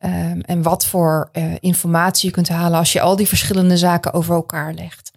Ehm, 0.01 0.41
en 0.41 0.63
wat 0.63 0.87
voor 0.87 1.29
eh, 1.33 1.45
informatie 1.61 2.29
je 2.29 2.35
kunt 2.35 2.49
halen 2.49 2.79
als 2.79 2.93
je 2.93 3.01
al 3.01 3.17
die 3.17 3.29
verschillende 3.29 3.77
zaken 3.77 4.13
over 4.13 4.35
elkaar 4.35 4.75
legt. 4.75 5.11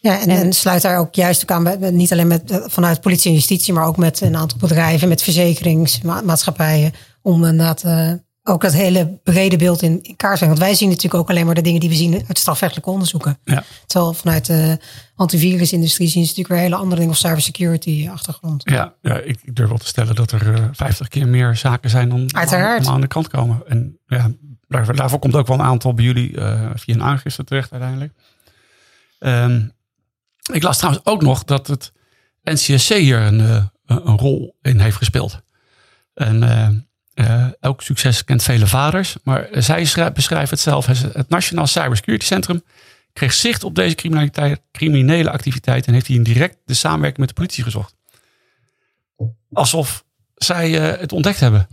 Ja, 0.00 0.20
en, 0.20 0.28
En- 0.28 0.36
en 0.42 0.52
sluit 0.52 0.82
daar 0.82 0.98
ook 0.98 1.14
juist 1.14 1.42
ook 1.42 1.50
aan, 1.50 1.62
bij- 1.64 1.90
niet 1.90 2.12
alleen 2.12 2.26
met, 2.26 2.50
eh, 2.50 2.58
vanuit 2.66 3.00
politie 3.00 3.30
en 3.30 3.36
justitie, 3.36 3.72
maar 3.74 3.86
ook 3.86 3.96
met 3.96 4.20
een 4.20 4.36
aantal 4.36 4.58
bedrijven, 4.58 5.08
met 5.08 5.22
verzekeringsmaatschappijen, 5.22 6.92
om 7.22 7.44
inderdaad 7.44 7.82
eh, 7.82 8.12
ook 8.44 8.62
dat 8.62 8.72
hele 8.72 9.20
brede 9.22 9.56
beeld 9.56 9.82
in, 9.82 10.02
in 10.02 10.16
kaart 10.16 10.38
brengen. 10.38 10.56
Want 10.56 10.68
wij 10.68 10.74
zien 10.74 10.88
natuurlijk 10.88 11.14
ook 11.22 11.30
alleen 11.30 11.46
maar 11.46 11.54
de 11.54 11.60
dingen 11.60 11.80
die 11.80 11.88
we 11.88 11.94
zien 11.94 12.24
uit 12.28 12.38
strafrechtelijke 12.38 12.90
onderzoeken. 12.90 13.38
Ja. 13.44 13.64
Terwijl 13.86 14.12
vanuit 14.12 14.46
de 14.46 14.78
antivirusindustrie 15.14 16.08
zien 16.08 16.22
ze 16.22 16.28
natuurlijk 16.28 16.54
weer 16.54 16.64
hele 16.64 16.76
andere 16.76 16.96
dingen 16.96 17.12
of 17.12 17.18
cybersecurity 17.18 18.08
achtergrond. 18.10 18.62
Ja, 18.70 18.94
ja 19.00 19.18
ik, 19.18 19.38
ik 19.42 19.56
durf 19.56 19.68
wel 19.68 19.78
te 19.78 19.86
stellen 19.86 20.14
dat 20.14 20.32
er 20.32 20.54
eh, 20.54 20.64
50 20.72 21.08
keer 21.08 21.28
meer 21.28 21.56
zaken 21.56 21.90
zijn 21.90 22.08
dan 22.08 22.34
Uiteraard. 22.34 22.86
aan 22.86 23.00
de 23.00 23.06
kant 23.06 23.28
komen. 23.28 23.62
En 23.66 23.98
ja, 24.06 24.30
daar, 24.68 24.96
daarvoor 24.96 25.18
komt 25.18 25.34
ook 25.34 25.46
wel 25.46 25.58
een 25.58 25.64
aantal 25.64 25.94
bij 25.94 26.04
jullie 26.04 26.36
eh, 26.36 26.70
via 26.74 26.94
een 26.94 27.02
aangifte 27.02 27.44
terecht 27.44 27.72
uiteindelijk. 27.72 28.12
Ehm, 29.18 29.66
ik 30.52 30.62
las 30.62 30.76
trouwens 30.76 31.04
ook 31.06 31.22
nog 31.22 31.44
dat 31.44 31.66
het 31.66 31.92
NCSC 32.42 32.94
hier 32.94 33.20
een, 33.20 33.40
eh, 33.40 33.64
een 33.84 34.18
rol 34.18 34.56
in 34.62 34.80
heeft 34.80 34.96
gespeeld. 34.96 35.40
En 36.14 36.42
eh, 37.26 37.46
elk 37.60 37.82
succes 37.82 38.24
kent 38.24 38.42
vele 38.42 38.66
vaders. 38.66 39.16
Maar 39.22 39.48
zij 39.52 39.84
schrij- 39.84 40.12
beschrijven 40.12 40.50
het 40.50 40.60
zelf 40.60 40.86
het 40.86 41.28
Nationaal 41.28 41.66
Cybersecurity 41.66 42.26
Centrum 42.26 42.62
kreeg 43.12 43.32
zicht 43.32 43.64
op 43.64 43.74
deze 43.74 43.94
criminaliteit, 43.94 44.60
criminele 44.72 45.30
activiteit 45.30 45.86
en 45.86 45.92
heeft 45.92 46.06
hij 46.06 46.22
direct 46.22 46.56
de 46.64 46.74
samenwerking 46.74 47.18
met 47.18 47.28
de 47.28 47.34
politie 47.34 47.64
gezocht. 47.64 47.94
Alsof 49.52 50.04
zij 50.34 50.80
eh, 50.92 51.00
het 51.00 51.12
ontdekt 51.12 51.40
hebben. 51.40 51.68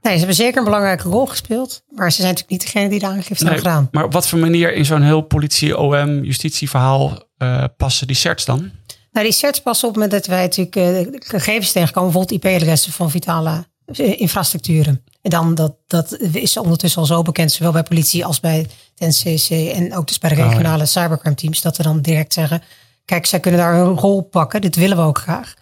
Nee, 0.00 0.12
ze 0.12 0.18
hebben 0.18 0.36
zeker 0.36 0.58
een 0.58 0.64
belangrijke 0.64 1.08
rol 1.08 1.26
gespeeld, 1.26 1.84
maar 1.90 2.10
ze 2.10 2.20
zijn 2.20 2.28
natuurlijk 2.34 2.62
niet 2.62 2.72
degene 2.72 2.88
die 2.88 2.98
de 2.98 3.06
aangifte 3.06 3.44
hebben 3.44 3.62
gedaan. 3.62 3.88
maar 3.90 4.04
op 4.04 4.12
wat 4.12 4.28
voor 4.28 4.38
manier 4.38 4.74
in 4.74 4.84
zo'n 4.84 5.02
heel 5.02 5.20
politie, 5.20 5.78
OM, 5.78 6.24
justitieverhaal 6.24 7.28
eh, 7.36 7.64
passen 7.76 8.06
die 8.06 8.16
certs 8.16 8.44
dan? 8.44 8.70
Nou, 9.12 9.26
die 9.26 9.34
sets 9.34 9.60
passen 9.60 9.88
op 9.88 9.96
met 9.96 10.10
dat 10.10 10.26
wij 10.26 10.42
natuurlijk 10.42 10.76
eh, 10.76 11.20
gegevens 11.28 11.72
tegenkomen, 11.72 12.12
bijvoorbeeld 12.12 12.44
IP-adressen 12.44 12.92
van 12.92 13.10
vitale 13.10 13.66
infrastructuren. 13.96 15.04
En 15.22 15.30
dan 15.30 15.54
dat, 15.54 15.76
dat 15.86 16.18
is 16.18 16.56
ondertussen 16.56 17.00
al 17.00 17.06
zo 17.06 17.22
bekend, 17.22 17.52
zowel 17.52 17.72
bij 17.72 17.82
politie 17.82 18.24
als 18.24 18.40
bij 18.40 18.66
het 18.94 19.22
NCC 19.22 19.50
en 19.74 19.96
ook 19.96 20.08
dus 20.08 20.18
bij 20.18 20.30
de 20.30 20.36
Oh, 20.36 20.42
ja. 20.42 20.48
regionale 20.48 20.86
cybercrime 20.86 21.34
teams, 21.34 21.60
dat 21.60 21.76
we 21.76 21.82
dan 21.82 22.00
direct 22.00 22.32
zeggen, 22.32 22.62
kijk, 23.04 23.26
zij 23.26 23.40
kunnen 23.40 23.60
daar 23.60 23.74
hun 23.74 23.98
rol 23.98 24.22
pakken, 24.22 24.60
dit 24.60 24.76
willen 24.76 24.96
we 24.96 25.02
ook 25.02 25.18
graag. 25.18 25.54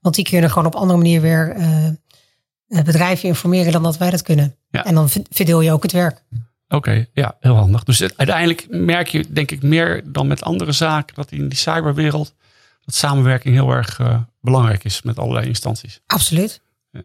Want 0.00 0.14
die 0.14 0.24
kunnen 0.24 0.50
gewoon 0.50 0.66
op 0.66 0.74
andere 0.74 0.98
manier 0.98 1.20
weer 1.20 1.50
eh, 1.56 1.86
eh, 1.86 1.94
bedrijven 2.84 3.28
informeren 3.28 3.72
dan 3.72 3.82
dat 3.82 3.96
wij 3.96 4.10
dat 4.10 4.22
kunnen. 4.22 4.56
Ja. 4.70 4.84
En 4.84 4.94
dan 4.94 5.08
verdeel 5.30 5.60
je 5.60 5.72
ook 5.72 5.82
het 5.82 5.92
werk. 5.92 6.22
Oké, 6.68 7.06
ja, 7.12 7.36
heel 7.40 7.54
handig. 7.54 7.84
Dus 7.84 8.00
uiteindelijk 8.00 8.66
merk 8.70 9.08
je, 9.08 9.32
denk 9.32 9.50
ik, 9.50 9.62
meer 9.62 10.02
dan 10.04 10.26
met 10.26 10.42
andere 10.42 10.72
zaken, 10.72 11.14
dat 11.14 11.30
in 11.30 11.48
die 11.48 11.58
cyberwereld, 11.58 12.34
dat 12.84 12.94
samenwerking 12.94 13.54
heel 13.54 13.70
erg 13.70 13.98
eh, 14.00 14.20
belangrijk 14.40 14.84
is 14.84 15.02
met 15.02 15.18
allerlei 15.18 15.46
instanties. 15.46 16.00
Absoluut. 16.06 16.60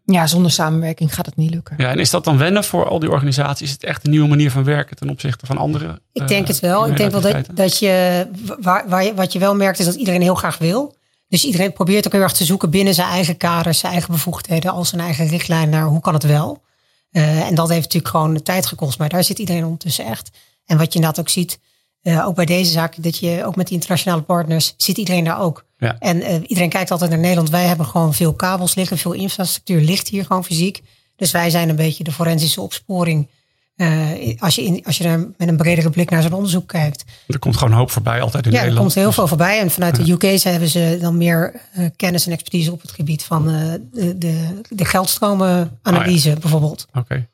Ja, 0.06 0.28
zonder 0.28 0.52
samenwerking 0.52 1.14
gaat 1.16 1.26
het 1.26 1.36
niet 1.36 1.54
lukken. 1.54 1.76
Ja, 1.78 1.90
en 1.90 2.00
is 2.00 2.10
dat 2.10 2.24
dan 2.24 2.38
wennen 2.38 2.64
voor 2.64 2.88
al 2.88 3.00
die 3.00 3.12
organisaties? 3.12 3.68
Is 3.68 3.74
het 3.74 3.84
echt 3.84 4.06
een 4.06 4.12
nieuwe 4.12 4.28
manier 4.28 4.52
van 4.52 4.64
werken 4.64 4.96
ten 4.96 5.10
opzichte 5.10 5.46
van 5.46 5.58
andere? 5.58 6.02
Ik 6.12 6.28
denk 6.28 6.42
eh, 6.42 6.48
het 6.48 6.60
wel. 6.60 6.88
Ik 6.88 6.98
denk 6.98 7.12
wel 7.12 7.22
dat, 7.22 7.46
dat 7.54 7.80
je, 7.80 8.28
waar, 8.60 8.90
waar 8.90 9.04
je, 9.04 9.14
wat 9.14 9.34
je 9.34 9.40
wel 9.40 9.56
merkt 9.56 9.80
is 9.80 9.86
dat 9.86 9.96
iedereen 9.96 10.22
heel 10.22 10.36
graag 10.36 10.58
wil. 10.58 10.96
Dus 11.28 11.46
iedereen 11.46 11.74
probeert 11.74 12.06
ook 12.06 12.12
heel 12.12 12.22
erg 12.22 12.34
te 12.34 12.46
zoeken 12.46 12.70
binnen 12.70 12.94
zijn 12.94 13.08
eigen 13.08 13.38
kaders, 13.38 13.80
zijn 13.80 13.92
eigen 13.92 14.12
bevoegdheden, 14.12 14.72
als 14.72 14.90
zijn 14.90 15.02
eigen 15.02 15.28
richtlijn 15.28 15.70
naar 15.70 15.86
hoe 15.86 16.02
kan 16.02 16.14
het 16.14 16.24
wel. 16.24 16.64
Eh, 17.12 17.48
en 17.48 17.56
dat 17.56 17.70
heeft 17.70 17.84
natuurlijk 17.84 18.16
gewoon 18.16 18.34
de 18.34 18.42
tijd 18.42 18.66
gekost, 18.66 19.00
maar 19.00 19.10
daar 19.10 19.24
zit 19.24 19.40
iedereen 19.40 19.64
ondertussen 19.64 20.06
echt. 20.06 20.30
En 20.66 20.78
wat 20.78 20.94
je 20.94 21.00
inderdaad 21.00 21.20
ook 21.20 21.30
ziet, 21.30 21.60
eh, 22.04 22.28
ook 22.28 22.36
bij 22.36 22.46
deze 22.46 22.72
zaak, 22.72 23.04
dat 23.04 23.18
je 23.18 23.44
ook 23.46 23.56
met 23.56 23.66
die 23.66 23.76
internationale 23.76 24.22
partners 24.22 24.74
zit 24.78 24.98
iedereen 24.98 25.24
daar 25.24 25.40
ook. 25.40 25.66
Ja. 25.78 25.96
En 26.00 26.22
eh, 26.22 26.36
iedereen 26.48 26.70
kijkt 26.70 26.92
altijd 26.92 27.10
naar 27.10 27.20
Nederland. 27.20 27.50
Wij 27.50 27.66
hebben 27.66 27.86
gewoon 27.86 28.14
veel 28.14 28.34
kabels 28.34 28.76
liggen, 28.76 28.98
veel 28.98 29.14
infrastructuur 29.14 29.82
ligt 29.82 30.08
hier 30.08 30.26
gewoon 30.26 30.46
fysiek. 30.46 30.82
Dus 31.16 31.32
wij 31.32 31.50
zijn 31.50 31.70
een 31.70 31.76
beetje 31.76 32.04
de 32.04 32.12
forensische 32.12 32.62
opsporing. 32.62 33.28
eh, 33.76 34.00
als, 34.40 34.56
je 34.56 34.64
in, 34.64 34.84
als 34.86 34.98
je 34.98 35.04
er 35.04 35.20
met 35.38 35.48
een 35.48 35.58
bredere 35.58 35.90
blik 35.90 36.10
naar 36.10 36.22
zo'n 36.22 36.34
onderzoek 36.34 36.68
kijkt. 36.68 37.04
Er 37.28 37.40
komt 37.40 37.58
gewoon 37.58 37.74
hoop 37.74 37.92
voorbij 37.92 38.22
altijd 38.22 38.46
in 38.46 38.52
Ja, 38.52 38.58
er 38.58 38.64
Nederland. 38.64 38.94
komt 38.94 38.96
heel 39.00 39.06
Dus- 39.08 39.16
veel 39.16 39.28
voorbij. 39.28 39.60
En 39.60 39.72
vanuit 39.72 39.96
de 39.96 40.12
UK 40.12 40.44
hebben 40.44 40.70
ze 40.70 40.98
dan 41.02 41.18
meer 41.18 41.62
kennis 41.96 42.26
en 42.26 42.32
expertise 42.32 42.72
op 42.72 42.82
het 42.82 42.92
gebied 42.92 43.24
van 43.24 43.48
de, 43.48 44.16
de, 44.18 44.60
de 44.70 44.86
geldstromenanalyse 44.86 46.38
bijvoorbeeld. 46.40 46.88
Oké. 46.94 47.28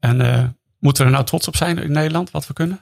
En 0.00 0.16
moeten 0.78 1.02
we 1.02 1.08
er 1.08 1.14
nou 1.14 1.24
trots 1.26 1.48
op 1.48 1.56
zijn 1.56 1.78
in 1.78 1.92
Nederland, 1.92 2.30
wat 2.30 2.46
we 2.46 2.52
kunnen? 2.54 2.80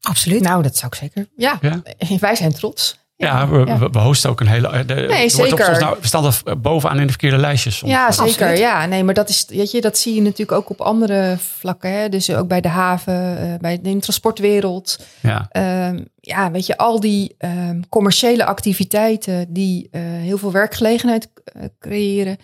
Absoluut. 0.00 0.40
Nou, 0.40 0.62
dat 0.62 0.76
zou 0.76 0.92
ik 0.92 0.98
zeker. 0.98 1.28
Ja, 1.36 1.58
Ja? 1.60 1.82
wij 2.20 2.34
zijn 2.34 2.52
trots. 2.52 2.98
Ja, 3.16 3.48
we, 3.48 3.64
ja. 3.66 3.78
we, 3.78 3.88
we 3.90 3.98
hosten 3.98 4.30
ook 4.30 4.40
een 4.40 4.46
hele... 4.46 4.68
eh, 4.68 4.86
De, 4.86 5.22
op 5.24 5.30
zeker. 5.30 5.80
nou, 5.80 5.96
we 6.00 6.06
staan 6.06 6.24
er 6.24 6.60
bovenaan 6.60 6.96
in 6.98 7.02
de 7.02 7.08
verkeerde 7.08 7.36
lijstjes. 7.36 7.76
soms. 7.76 7.92
Ja, 7.92 8.06
Absoluut. 8.06 8.32
zeker. 8.32 8.56
Ja, 8.58 8.86
nee, 8.86 9.04
maar 9.04 9.14
dat 9.14 9.28
is, 9.28 9.44
weet 9.48 9.70
je, 9.70 9.80
dat 9.80 9.98
zie 9.98 10.14
je 10.14 10.22
natuurlijk 10.22 10.52
ook 10.52 10.70
op 10.70 10.80
andere 10.80 11.36
vlakken. 11.38 11.92
Hè? 11.92 12.08
Dus 12.08 12.30
ook 12.30 12.48
bij 12.48 12.60
de 12.60 12.68
haven, 12.68 13.38
eh, 13.38 13.58
bij 13.58 13.80
de 13.80 13.98
transportwereld. 13.98 14.98
Ja. 15.20 15.46
Ehm, 15.50 16.04
ja, 16.20 16.50
weet 16.50 16.66
je, 16.66 16.76
al 16.76 17.00
die 17.00 17.34
ehm, 17.38 17.80
commerciële 17.88 18.44
activiteiten 18.44 19.52
die 19.52 19.88
eh, 19.90 20.00
heel 20.02 20.38
veel 20.38 20.52
werkgelegenheid 20.52 21.28
eh, 21.44 21.62
creëren, 21.80 22.36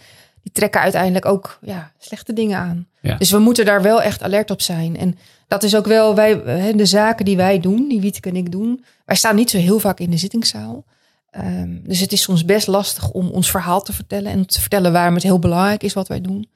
die 0.42 0.52
trekken 0.52 0.80
uiteindelijk 0.80 1.24
ook 1.26 1.58
ja, 1.62 1.92
slechte 1.98 2.32
dingen 2.32 2.58
aan. 2.58 2.86
Ja. 3.00 3.16
Dus 3.16 3.30
we 3.30 3.38
moeten 3.38 3.64
daar 3.64 3.82
wel 3.82 4.02
echt 4.02 4.22
alert 4.22 4.50
op 4.50 4.60
zijn. 4.62 4.96
En 4.96 5.18
dat 5.48 5.62
is 5.62 5.76
ook 5.76 5.86
wel 5.86 6.14
wij, 6.14 6.42
de 6.72 6.86
zaken 6.86 7.24
die 7.24 7.36
wij 7.36 7.60
doen, 7.60 7.88
die 7.88 8.00
Wietke 8.00 8.28
en 8.28 8.36
ik 8.36 8.52
doen. 8.52 8.84
Wij 9.04 9.16
staan 9.16 9.36
niet 9.36 9.50
zo 9.50 9.58
heel 9.58 9.78
vaak 9.78 10.00
in 10.00 10.10
de 10.10 10.16
zittingszaal. 10.16 10.84
Ehm, 11.30 11.78
dus 11.82 12.00
het 12.00 12.12
is 12.12 12.22
soms 12.22 12.44
best 12.44 12.66
lastig 12.66 13.10
om 13.10 13.28
ons 13.28 13.50
verhaal 13.50 13.82
te 13.82 13.92
vertellen 13.92 14.32
en 14.32 14.46
te 14.46 14.60
vertellen 14.60 14.92
waarom 14.92 15.14
het 15.14 15.22
heel 15.22 15.38
belangrijk 15.38 15.82
is 15.82 15.92
wat 15.92 16.08
wij 16.08 16.20
doen. 16.20 16.48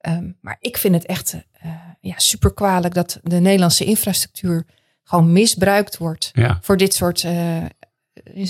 Ehm, 0.00 0.30
maar 0.40 0.56
ik 0.60 0.76
vind 0.76 0.94
het 0.94 1.06
echt 1.06 1.36
eh, 1.60 1.70
ja, 2.00 2.14
super 2.16 2.54
kwalijk 2.54 2.94
dat 2.94 3.20
de 3.22 3.40
Nederlandse 3.40 3.84
infrastructuur 3.84 4.66
gewoon 5.04 5.32
misbruikt 5.32 5.96
wordt 5.98 6.30
Ja. 6.34 6.58
voor 6.62 6.76
dit 6.76 6.94
soort 6.94 7.24
eh, 7.24 7.64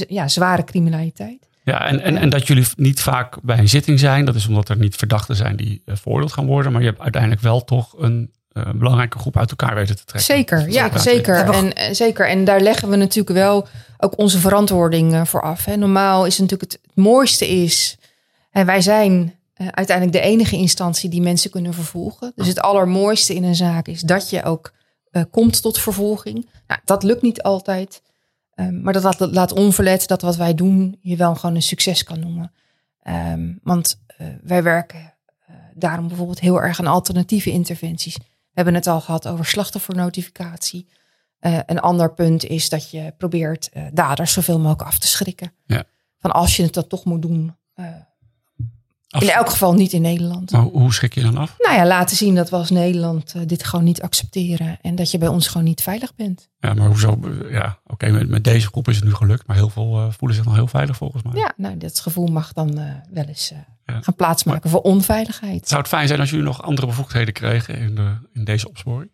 ja, 0.08 0.28
zware 0.28 0.64
criminaliteit. 0.64 1.48
Ja, 1.64 1.86
en, 1.86 2.00
en, 2.00 2.16
en 2.16 2.28
dat 2.30 2.46
jullie 2.46 2.66
niet 2.76 3.00
vaak 3.00 3.42
bij 3.42 3.58
een 3.58 3.68
zitting 3.68 3.98
zijn, 3.98 4.24
dat 4.24 4.34
is 4.34 4.46
omdat 4.46 4.68
er 4.68 4.76
niet 4.78 4.96
verdachten 4.96 5.36
zijn 5.36 5.56
die 5.56 5.82
eh, 5.84 5.96
veroordeeld 5.96 6.32
gaan 6.32 6.46
worden. 6.46 6.72
Maar 6.72 6.80
je 6.80 6.88
hebt 6.88 7.00
uiteindelijk 7.00 7.42
wel 7.42 7.64
toch 7.64 7.94
een 7.98 8.32
eh, 8.66 8.72
belangrijke 8.74 9.18
groep 9.18 9.36
uit 9.36 9.50
elkaar 9.50 9.74
weten 9.74 9.96
te 9.96 10.04
trekken. 10.04 10.34
Zeker, 10.34 10.70
ja, 10.70 10.98
Zeker. 10.98 11.36
En, 11.36 11.74
eh, 11.74 11.94
zeker. 11.94 12.28
En 12.28 12.44
daar 12.44 12.60
leggen 12.60 12.88
we 12.88 12.96
natuurlijk 12.96 13.36
wel 13.36 13.68
ook 13.98 14.18
onze 14.18 14.38
verantwoording 14.38 15.14
eh, 15.14 15.24
voor 15.24 15.42
af. 15.42 15.64
Hè. 15.64 15.76
Normaal 15.76 16.26
is 16.26 16.38
het 16.38 16.40
natuurlijk 16.40 16.72
het, 16.72 16.80
het 16.82 16.96
mooiste 17.04 17.48
is, 17.48 17.96
en 18.50 18.66
wij 18.66 18.80
zijn 18.80 19.36
uiteindelijk 19.70 20.16
de 20.16 20.30
enige 20.30 20.56
instantie 20.56 21.10
die 21.10 21.22
mensen 21.22 21.50
kunnen 21.50 21.74
vervolgen. 21.74 22.32
Dus 22.34 22.46
het 22.46 22.60
allermooiste 22.60 23.34
in 23.34 23.44
een 23.44 23.54
zaak 23.54 23.86
is 23.86 24.00
dat 24.00 24.30
je 24.30 24.44
ook 24.44 24.72
eh, 25.10 25.22
komt 25.30 25.62
tot 25.62 25.78
vervolging. 25.78 26.48
Nou, 26.66 26.80
dat 26.84 27.02
lukt 27.02 27.22
niet 27.22 27.42
altijd. 27.42 28.02
Ehm, 28.54 28.82
maar 28.82 28.92
dat 28.92 29.02
laat, 29.02 29.18
dat 29.18 29.34
laat 29.34 29.52
onverlet 29.52 30.08
dat 30.08 30.22
wat 30.22 30.36
wij 30.36 30.54
doen 30.54 30.98
je 31.00 31.16
wel 31.16 31.34
gewoon 31.34 31.54
een 31.54 31.62
succes 31.62 32.04
kan 32.04 32.20
noemen. 32.20 32.52
Ehm, 33.02 33.52
want 33.62 34.00
eh, 34.06 34.26
wij 34.42 34.62
werken 34.62 35.14
eh, 35.46 35.54
daarom 35.74 36.08
bijvoorbeeld 36.08 36.40
heel 36.40 36.62
erg 36.62 36.80
aan 36.80 36.86
alternatieve 36.86 37.50
interventies. 37.50 38.16
We 38.58 38.64
hebben 38.64 38.82
het 38.82 38.92
al 38.92 39.00
gehad 39.00 39.28
over 39.28 39.44
slachtoffernotificatie. 39.44 40.86
Eh, 41.38 41.58
een 41.66 41.80
ander 41.80 42.14
punt 42.14 42.44
is 42.44 42.68
dat 42.68 42.90
je 42.90 43.14
probeert 43.18 43.70
uh, 43.72 43.82
daders 43.92 44.32
zoveel 44.32 44.58
mogelijk 44.58 44.82
af 44.82 44.98
te 44.98 45.06
schrikken. 45.06 45.52
Ja. 45.66 45.84
Van 46.18 46.30
als 46.30 46.56
je 46.56 46.62
het 46.62 46.74
dan 46.74 46.86
toch 46.86 47.04
moet 47.04 47.22
doen, 47.22 47.56
uh, 47.76 47.86
in 49.08 49.28
elk 49.28 49.50
geval 49.50 49.74
niet 49.74 49.92
in 49.92 50.02
Nederland. 50.02 50.50
Maar 50.50 50.62
hoe 50.62 50.92
schrik 50.92 51.14
je 51.14 51.20
dan 51.20 51.36
af? 51.36 51.54
Nou 51.58 51.74
ja, 51.74 51.86
laten 51.86 52.16
zien 52.16 52.34
dat 52.34 52.50
we 52.50 52.56
als 52.56 52.70
Nederland 52.70 53.48
dit 53.48 53.64
gewoon 53.64 53.84
niet 53.84 54.02
accepteren. 54.02 54.78
En 54.82 54.94
dat 54.94 55.10
je 55.10 55.18
bij 55.18 55.28
ons 55.28 55.48
gewoon 55.48 55.66
niet 55.66 55.82
veilig 55.82 56.14
bent. 56.14 56.48
Ja, 56.58 56.74
maar 56.74 56.86
hoezo? 56.86 57.18
Ja, 57.50 57.78
oké, 57.86 58.10
met, 58.10 58.28
met, 58.28 58.44
deze 58.44 58.66
groep 58.66 58.88
is 58.88 58.96
het 58.96 59.04
nu 59.04 59.14
gelukt. 59.14 59.46
Maar 59.46 59.56
heel 59.56 59.68
veel 59.68 60.12
voelen 60.12 60.36
zich 60.36 60.46
nog 60.46 60.54
heel 60.54 60.66
veilig 60.66 60.96
volgens 60.96 61.22
mij. 61.22 61.32
Ja, 61.34 61.52
nou, 61.56 61.76
dat 61.76 62.00
gevoel 62.00 62.26
mag 62.26 62.52
dan 62.52 62.74
wel 63.10 63.24
eens 63.24 63.52
ja. 63.92 64.00
gaan 64.00 64.14
plaatsmaken 64.14 64.60
maar, 64.62 64.72
voor 64.72 64.90
onveiligheid. 64.90 65.68
Zou 65.68 65.80
het 65.80 65.90
fijn 65.90 66.08
zijn 66.08 66.20
als 66.20 66.30
jullie 66.30 66.44
nog 66.44 66.62
andere 66.62 66.86
bevoegdheden 66.86 67.34
kregen 67.34 67.74
in, 67.78 67.94
de, 67.94 68.16
in 68.32 68.44
deze 68.44 68.68
opsporing? 68.68 69.10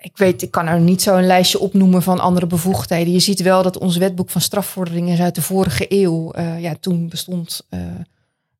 ik 0.00 0.16
weet, 0.16 0.42
ik 0.42 0.50
kan 0.50 0.66
er 0.66 0.80
niet 0.80 1.02
zo 1.02 1.16
een 1.16 1.26
lijstje 1.26 1.58
opnoemen 1.58 2.02
van 2.02 2.20
andere 2.20 2.46
bevoegdheden. 2.46 3.12
Je 3.12 3.20
ziet 3.20 3.42
wel 3.42 3.62
dat 3.62 3.78
ons 3.78 3.96
wetboek 3.96 4.30
van 4.30 4.40
strafvorderingen 4.40 5.12
is 5.12 5.20
uit 5.20 5.34
de 5.34 5.42
vorige 5.42 5.86
eeuw. 5.88 6.32
Uh, 6.36 6.60
ja, 6.60 6.74
toen 6.80 7.08
bestond 7.08 7.66
uh, 7.70 7.80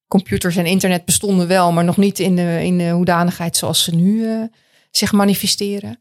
computers 0.09 0.57
en 0.57 0.67
internet 0.67 1.05
bestonden 1.05 1.49
wel, 1.49 1.73
maar 1.73 1.85
nog 1.85 1.97
niet 1.97 2.19
in 2.19 2.37
de, 2.37 2.61
in 2.63 2.79
de 2.79 2.91
hoedanigheid 2.91 3.57
zoals 3.57 3.85
ze 3.85 3.95
nu 3.95 4.23
uh, 4.23 4.43
zich 4.91 5.13
manifesteren. 5.13 5.99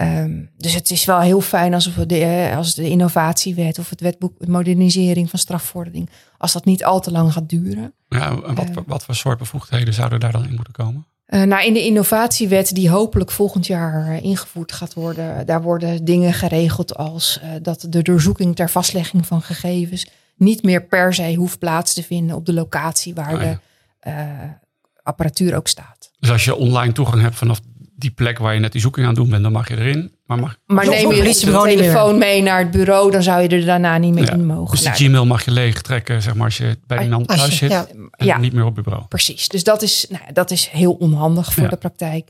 Um, 0.00 0.50
dus 0.56 0.74
het 0.74 0.90
is 0.90 1.04
wel 1.04 1.20
heel 1.20 1.40
fijn 1.40 1.74
als, 1.74 1.94
we 1.94 2.06
de, 2.06 2.52
als 2.56 2.74
de 2.74 2.88
innovatiewet 2.88 3.78
of 3.78 3.90
het 3.90 4.00
wetboek 4.00 4.38
de 4.38 4.50
modernisering 4.50 5.30
van 5.30 5.38
strafvordering, 5.38 6.10
als 6.36 6.52
dat 6.52 6.64
niet 6.64 6.84
al 6.84 7.00
te 7.00 7.10
lang 7.10 7.32
gaat 7.32 7.48
duren. 7.48 7.92
Ja, 8.08 8.30
en 8.46 8.54
wat, 8.54 8.68
wat 8.86 9.04
voor 9.04 9.14
soort 9.14 9.38
bevoegdheden 9.38 9.94
zouden 9.94 10.20
daar 10.20 10.32
dan 10.32 10.44
in 10.44 10.54
moeten 10.54 10.72
komen? 10.72 11.06
Uh, 11.28 11.42
nou, 11.42 11.64
in 11.64 11.72
de 11.72 11.84
innovatiewet 11.84 12.74
die 12.74 12.90
hopelijk 12.90 13.30
volgend 13.30 13.66
jaar 13.66 14.08
uh, 14.08 14.22
ingevoerd 14.22 14.72
gaat 14.72 14.94
worden, 14.94 15.46
daar 15.46 15.62
worden 15.62 16.04
dingen 16.04 16.32
geregeld 16.32 16.96
als 16.96 17.40
uh, 17.42 17.50
dat 17.62 17.86
de 17.88 18.02
doorzoeking 18.02 18.56
ter 18.56 18.70
vastlegging 18.70 19.26
van 19.26 19.42
gegevens 19.42 20.06
niet 20.36 20.62
meer 20.62 20.84
per 20.84 21.14
se 21.14 21.34
hoeft 21.34 21.58
plaats 21.58 21.94
te 21.94 22.02
vinden 22.02 22.36
op 22.36 22.46
de 22.46 22.52
locatie 22.52 23.14
waar 23.14 23.34
oh, 23.34 23.42
ja. 23.42 23.60
de 24.00 24.54
apparatuur 25.02 25.56
ook 25.56 25.68
staat. 25.68 26.10
Dus 26.18 26.30
als 26.30 26.44
je 26.44 26.56
online 26.56 26.92
toegang 26.92 27.22
hebt 27.22 27.36
vanaf 27.36 27.60
die 27.98 28.10
plek 28.10 28.38
waar 28.38 28.54
je 28.54 28.60
net 28.60 28.72
die 28.72 28.80
zoeking 28.80 29.06
aan 29.06 29.12
het 29.12 29.20
doen 29.20 29.30
bent, 29.30 29.42
dan 29.42 29.52
mag 29.52 29.68
je 29.68 29.76
erin. 29.76 30.12
Maar, 30.26 30.38
mag, 30.38 30.58
maar 30.66 30.88
neem 30.88 31.12
je 31.12 31.22
de 31.22 31.62
telefoon 31.64 32.18
mee 32.18 32.42
naar 32.42 32.58
het 32.58 32.70
bureau, 32.70 33.10
dan 33.10 33.22
zou 33.22 33.42
je 33.42 33.48
er 33.48 33.64
daarna 33.64 33.98
niet 33.98 34.14
meer 34.14 34.24
ja. 34.24 34.32
in 34.32 34.46
mogen. 34.46 34.70
Dus 34.70 34.84
de 34.84 35.04
Gmail 35.04 35.26
mag 35.26 35.44
je 35.44 35.50
leeg 35.50 35.82
trekken, 35.82 36.22
zeg 36.22 36.34
maar, 36.34 36.44
als 36.44 36.56
je 36.56 36.78
bij 36.86 37.02
iemand 37.02 37.28
thuis 37.28 37.56
zit 37.56 37.70
ja. 37.70 37.86
en 38.10 38.26
ja. 38.26 38.38
niet 38.38 38.52
meer 38.52 38.64
op 38.64 38.76
je 38.76 38.82
bureau. 38.82 39.06
Precies, 39.06 39.48
dus 39.48 39.64
dat 39.64 39.82
is, 39.82 40.06
nou, 40.08 40.22
dat 40.32 40.50
is 40.50 40.66
heel 40.66 40.92
onhandig 40.92 41.52
voor 41.52 41.68
de 41.68 41.76
praktijk. 41.76 42.28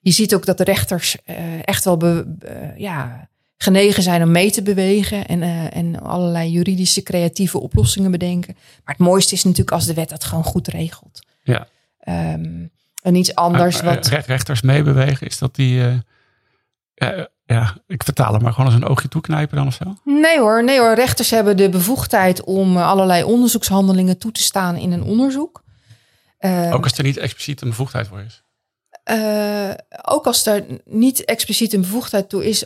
Je 0.00 0.10
ziet 0.10 0.34
ook 0.34 0.46
dat 0.46 0.58
de 0.58 0.64
rechters 0.64 1.16
uh, 1.26 1.36
echt 1.64 1.84
wel 1.84 1.96
be, 1.96 2.36
uh, 2.44 2.78
ja, 2.78 3.28
genegen 3.56 4.02
zijn 4.02 4.22
om 4.22 4.30
mee 4.30 4.50
te 4.50 4.62
bewegen 4.62 5.26
en, 5.26 5.42
uh, 5.42 5.76
en 5.76 6.00
allerlei 6.02 6.50
juridische 6.50 7.02
creatieve 7.02 7.58
oplossingen 7.58 8.10
bedenken. 8.10 8.54
Maar 8.84 8.94
het 8.94 9.06
mooiste 9.06 9.34
is 9.34 9.44
natuurlijk 9.44 9.72
als 9.72 9.86
de 9.86 9.94
wet 9.94 10.08
dat 10.08 10.24
gewoon 10.24 10.44
goed 10.44 10.68
regelt. 10.68 11.20
Ja. 11.42 11.66
Um, 12.34 12.70
en 13.02 13.14
iets 13.14 13.34
anders. 13.34 13.82
Maar, 13.82 13.94
wat... 13.94 14.06
Rechters 14.06 14.62
meebewegen, 14.62 15.26
is 15.26 15.38
dat 15.38 15.54
die. 15.54 15.80
Uh, 15.80 15.94
ja, 16.94 17.28
ja, 17.44 17.76
ik 17.86 18.04
vertaal 18.04 18.32
het 18.32 18.42
maar 18.42 18.52
gewoon 18.52 18.66
als 18.66 18.74
een 18.74 18.88
oogje 18.88 19.08
toeknijpen 19.08 19.56
dan 19.56 19.66
of 19.66 19.74
zo? 19.74 19.96
Nee 20.04 20.38
hoor, 20.38 20.64
nee 20.64 20.78
hoor. 20.78 20.94
Rechters 20.94 21.30
hebben 21.30 21.56
de 21.56 21.68
bevoegdheid 21.68 22.44
om 22.44 22.76
eh, 22.76 22.88
allerlei 22.88 23.22
onderzoekshandelingen 23.22 24.18
toe 24.18 24.32
te 24.32 24.42
staan 24.42 24.76
in 24.76 24.92
een 24.92 25.02
onderzoek. 25.02 25.62
Uh, 26.40 26.74
ook 26.74 26.84
als 26.84 26.98
er 26.98 27.04
niet 27.04 27.16
expliciet 27.16 27.60
een 27.60 27.68
bevoegdheid 27.68 28.08
voor 28.08 28.20
is? 28.20 28.42
Uh, 29.10 29.70
ook 30.02 30.26
als 30.26 30.46
er 30.46 30.64
niet 30.84 31.24
expliciet 31.24 31.72
een 31.72 31.80
bevoegdheid 31.80 32.28
toe 32.28 32.48
is, 32.48 32.64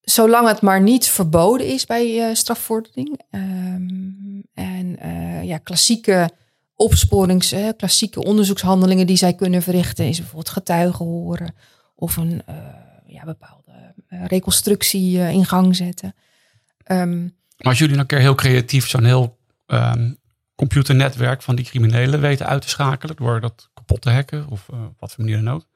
zolang 0.00 0.48
het 0.48 0.60
maar 0.60 0.80
niet 0.80 1.08
verboden 1.08 1.66
is 1.66 1.86
bij 1.86 2.34
strafvordering. 2.34 3.20
Um, 3.30 4.44
en 4.54 4.98
ja, 5.46 5.58
klassieke 5.58 6.30
opsporings, 6.76 7.50
hè, 7.50 7.72
klassieke 7.72 8.24
onderzoekshandelingen 8.24 9.06
die 9.06 9.16
zij 9.16 9.34
kunnen 9.34 9.62
verrichten, 9.62 10.08
is 10.08 10.16
bijvoorbeeld 10.18 10.48
getuigen 10.48 11.04
horen 11.04 11.54
of 11.94 12.16
een 12.16 12.42
uh, 12.48 12.56
ja, 13.06 13.24
bepaalde 13.24 13.94
uh, 14.08 14.24
reconstructie 14.24 15.16
uh, 15.16 15.30
in 15.30 15.44
gang 15.44 15.76
zetten. 15.76 16.14
Um, 16.86 17.34
maar 17.56 17.68
als 17.68 17.78
jullie 17.78 17.98
een 17.98 18.06
keer 18.06 18.18
heel 18.18 18.34
creatief 18.34 18.88
zo'n 18.88 19.04
heel 19.04 19.38
um, 19.66 20.18
computernetwerk 20.54 21.42
van 21.42 21.56
die 21.56 21.64
criminelen 21.64 22.20
weten 22.20 22.46
uit 22.46 22.62
te 22.62 22.68
schakelen 22.68 23.16
door 23.16 23.40
dat 23.40 23.70
kapot 23.74 24.00
te 24.00 24.10
hacken 24.10 24.46
of 24.48 24.66
wat 24.98 25.12
voor 25.12 25.24
manier 25.24 25.44
dan 25.44 25.54
ook, 25.54 25.66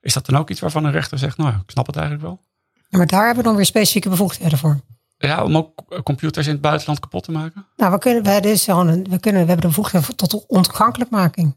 is 0.00 0.12
dat 0.12 0.26
dan 0.26 0.36
ook 0.36 0.50
iets 0.50 0.60
waarvan 0.60 0.84
een 0.84 0.92
rechter 0.92 1.18
zegt, 1.18 1.36
nou, 1.36 1.54
ik 1.54 1.70
snap 1.70 1.86
het 1.86 1.96
eigenlijk 1.96 2.26
wel? 2.26 2.40
Ja, 2.88 2.98
maar 2.98 3.06
daar 3.06 3.26
hebben 3.26 3.42
we 3.42 3.48
dan 3.48 3.56
weer 3.56 3.66
specifieke 3.66 4.08
bevoegdheden 4.08 4.58
voor. 4.58 4.80
Ja, 5.18 5.44
om 5.44 5.56
ook 5.56 6.02
computers 6.04 6.46
in 6.46 6.52
het 6.52 6.60
buitenland 6.60 7.00
kapot 7.00 7.24
te 7.24 7.32
maken? 7.32 7.66
Nou, 7.76 7.92
we 7.92 7.98
kunnen, 7.98 8.22
we, 8.22 8.40
dus 8.40 8.64
gewoon 8.64 8.86
we 8.86 9.18
kunnen, 9.18 9.42
we 9.42 9.48
hebben 9.48 9.60
de 9.60 9.66
bevoegdheid 9.66 10.16
tot 10.16 10.46
ontoegankelijkmaking. 10.46 11.56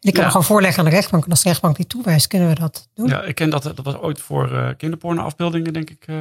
Die 0.00 0.12
kunnen 0.12 0.22
ja. 0.22 0.28
gewoon 0.30 0.44
voorleggen 0.44 0.78
aan 0.78 0.90
de 0.90 0.96
rechtbank. 0.96 1.24
En 1.24 1.30
als 1.30 1.42
de 1.42 1.48
rechtbank 1.48 1.76
die 1.76 1.86
toewijst, 1.86 2.26
kunnen 2.26 2.48
we 2.48 2.54
dat 2.54 2.88
doen. 2.94 3.08
Ja, 3.08 3.22
ik 3.22 3.34
ken 3.34 3.50
dat. 3.50 3.62
Dat 3.62 3.80
was 3.82 3.96
ooit 3.96 4.20
voor 4.20 4.52
uh, 4.52 4.68
kinderpornoafbeeldingen, 4.76 5.72
denk 5.72 5.90
ik. 5.90 6.06
Uh, 6.06 6.16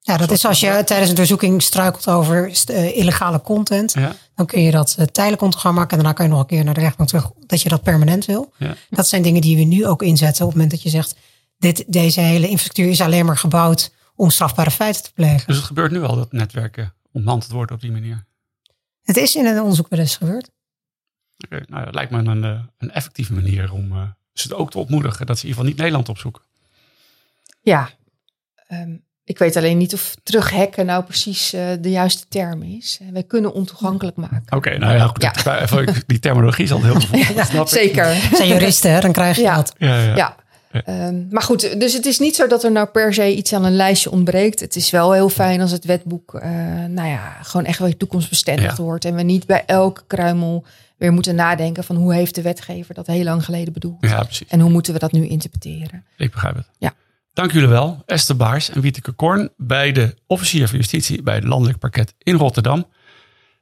ja, 0.00 0.16
dat 0.16 0.30
is 0.30 0.44
als 0.44 0.60
je 0.60 0.82
tijdens 0.84 1.10
een 1.10 1.16
doorzoeking 1.16 1.62
struikelt 1.62 2.08
over 2.08 2.52
uh, 2.70 2.96
illegale 2.96 3.40
content. 3.40 3.92
Ja. 3.92 4.14
Dan 4.34 4.46
kun 4.46 4.62
je 4.62 4.70
dat 4.70 4.96
tijdelijk 5.12 5.42
ontoegang 5.42 5.74
maken. 5.74 5.90
En 5.90 5.96
daarna 5.96 6.12
kan 6.12 6.24
je 6.24 6.30
nog 6.30 6.40
een 6.40 6.46
keer 6.46 6.64
naar 6.64 6.74
de 6.74 6.80
rechtbank 6.80 7.08
terug. 7.08 7.30
Dat 7.46 7.62
je 7.62 7.68
dat 7.68 7.82
permanent 7.82 8.24
wil. 8.24 8.52
Ja. 8.56 8.74
Dat 8.90 9.08
zijn 9.08 9.22
dingen 9.22 9.40
die 9.40 9.56
we 9.56 9.62
nu 9.62 9.86
ook 9.86 10.02
inzetten. 10.02 10.44
Op 10.44 10.50
het 10.50 10.60
moment 10.60 10.70
dat 10.70 10.82
je 10.82 10.88
zegt, 10.88 11.16
dit, 11.58 11.84
deze 11.86 12.20
hele 12.20 12.48
infrastructuur 12.48 12.88
is 12.88 13.00
alleen 13.00 13.26
maar 13.26 13.36
gebouwd 13.36 13.90
om 14.20 14.30
strafbare 14.30 14.70
feiten 14.70 15.02
te 15.02 15.12
plegen. 15.12 15.46
Dus 15.46 15.56
het 15.56 15.64
gebeurt 15.64 15.90
nu 15.90 16.02
al 16.02 16.16
dat 16.16 16.32
netwerken 16.32 16.94
ontmanteld 17.12 17.52
worden 17.52 17.74
op 17.74 17.80
die 17.80 17.92
manier? 17.92 18.24
Het 19.02 19.16
is 19.16 19.36
in 19.36 19.46
een 19.46 19.60
onderzoek 19.60 19.88
wel 19.88 19.98
eens 19.98 20.16
gebeurd. 20.16 20.50
Oké, 21.44 21.54
okay, 21.54 21.66
nou, 21.68 21.84
dat 21.84 21.94
lijkt 21.94 22.10
me 22.10 22.18
een, 22.18 22.70
een 22.78 22.90
effectieve 22.90 23.32
manier 23.32 23.72
om 23.72 23.92
uh, 23.92 24.02
ze 24.32 24.54
ook 24.54 24.70
te 24.70 24.78
ontmoedigen 24.78 25.26
dat 25.26 25.38
ze 25.38 25.42
in 25.42 25.48
ieder 25.48 25.64
geval 25.64 25.64
niet 25.64 25.76
Nederland 25.76 26.08
opzoeken. 26.08 26.42
Ja, 27.62 27.90
um, 28.68 29.04
ik 29.24 29.38
weet 29.38 29.56
alleen 29.56 29.76
niet 29.76 29.94
of 29.94 30.14
terughacken 30.22 30.86
nou 30.86 31.04
precies 31.04 31.54
uh, 31.54 31.70
de 31.80 31.90
juiste 31.90 32.28
term 32.28 32.62
is. 32.62 33.00
Wij 33.12 33.22
kunnen 33.22 33.52
ontoegankelijk 33.52 34.16
maken. 34.16 34.42
Oké, 34.44 34.56
okay, 34.56 34.76
nou 34.76 34.94
ja, 34.94 35.06
goed, 35.06 35.22
ja. 35.22 36.02
die 36.06 36.18
terminologie 36.18 36.64
is 36.64 36.72
al 36.72 36.82
heel 36.82 37.00
ja, 37.52 37.66
zeker. 37.66 38.14
Zijn 38.32 38.48
juristen, 38.48 38.92
hè? 38.92 39.00
dan 39.00 39.12
krijg 39.12 39.36
je 39.36 39.42
ja. 39.42 39.54
dat. 39.54 39.74
Ja, 39.78 40.14
ja. 40.14 40.36
Ja. 40.70 41.06
Um, 41.08 41.26
maar 41.30 41.42
goed, 41.42 41.80
dus 41.80 41.92
het 41.92 42.06
is 42.06 42.18
niet 42.18 42.36
zo 42.36 42.46
dat 42.46 42.64
er 42.64 42.72
nou 42.72 42.86
per 42.86 43.14
se 43.14 43.36
iets 43.36 43.52
aan 43.52 43.64
een 43.64 43.76
lijstje 43.76 44.10
ontbreekt. 44.10 44.60
Het 44.60 44.76
is 44.76 44.90
wel 44.90 45.12
heel 45.12 45.28
fijn 45.28 45.60
als 45.60 45.70
het 45.70 45.84
wetboek, 45.84 46.34
uh, 46.34 46.42
nou 46.88 47.08
ja, 47.08 47.36
gewoon 47.42 47.66
echt 47.66 47.78
weer 47.78 47.96
toekomstbestendig 47.96 48.76
ja. 48.76 48.82
wordt. 48.82 49.04
En 49.04 49.14
we 49.14 49.22
niet 49.22 49.46
bij 49.46 49.62
elke 49.66 50.02
kruimel 50.06 50.64
weer 50.96 51.12
moeten 51.12 51.34
nadenken 51.34 51.84
van 51.84 51.96
hoe 51.96 52.14
heeft 52.14 52.34
de 52.34 52.42
wetgever 52.42 52.94
dat 52.94 53.06
heel 53.06 53.24
lang 53.24 53.44
geleden 53.44 53.72
bedoeld. 53.72 53.96
Ja, 54.00 54.22
precies. 54.22 54.48
En 54.48 54.60
hoe 54.60 54.70
moeten 54.70 54.92
we 54.92 54.98
dat 54.98 55.12
nu 55.12 55.26
interpreteren. 55.26 56.04
Ik 56.16 56.30
begrijp 56.30 56.56
het. 56.56 56.66
Ja. 56.78 56.94
Dank 57.32 57.52
jullie 57.52 57.68
wel, 57.68 58.02
Esther 58.06 58.36
Baars 58.36 58.70
en 58.70 58.80
Wieteke 58.80 59.12
Korn, 59.12 59.50
bij 59.56 59.92
de 59.92 60.14
officier 60.26 60.68
van 60.68 60.76
justitie 60.78 61.22
bij 61.22 61.34
het 61.34 61.44
landelijk 61.44 61.78
parket 61.78 62.14
in 62.18 62.36
Rotterdam. 62.36 62.86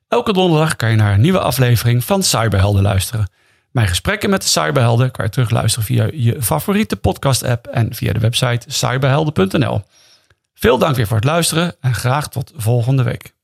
Elke 0.09 0.33
donderdag 0.33 0.77
kan 0.77 0.91
je 0.91 0.97
naar 0.97 1.13
een 1.13 1.21
nieuwe 1.21 1.41
aflevering 1.41 2.05
van 2.05 2.23
Cyberhelden 2.23 2.83
luisteren. 2.83 3.31
Mijn 3.79 3.91
gesprekken 3.91 4.31
met 4.31 4.43
de 4.43 4.49
cyberhelden 4.49 5.11
kan 5.11 5.25
je 5.25 5.31
terugluisteren 5.31 5.87
via 5.87 6.09
je 6.13 6.43
favoriete 6.43 6.97
podcast-app 6.97 7.67
en 7.67 7.95
via 7.95 8.13
de 8.13 8.19
website 8.19 8.65
cyberhelden.nl. 8.67 9.83
Veel 10.55 10.79
dank 10.79 10.97
weer 10.97 11.07
voor 11.07 11.17
het 11.17 11.25
luisteren 11.25 11.75
en 11.81 11.95
graag 11.95 12.29
tot 12.29 12.53
volgende 12.57 13.03
week. 13.03 13.35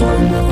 soul. 0.00 0.49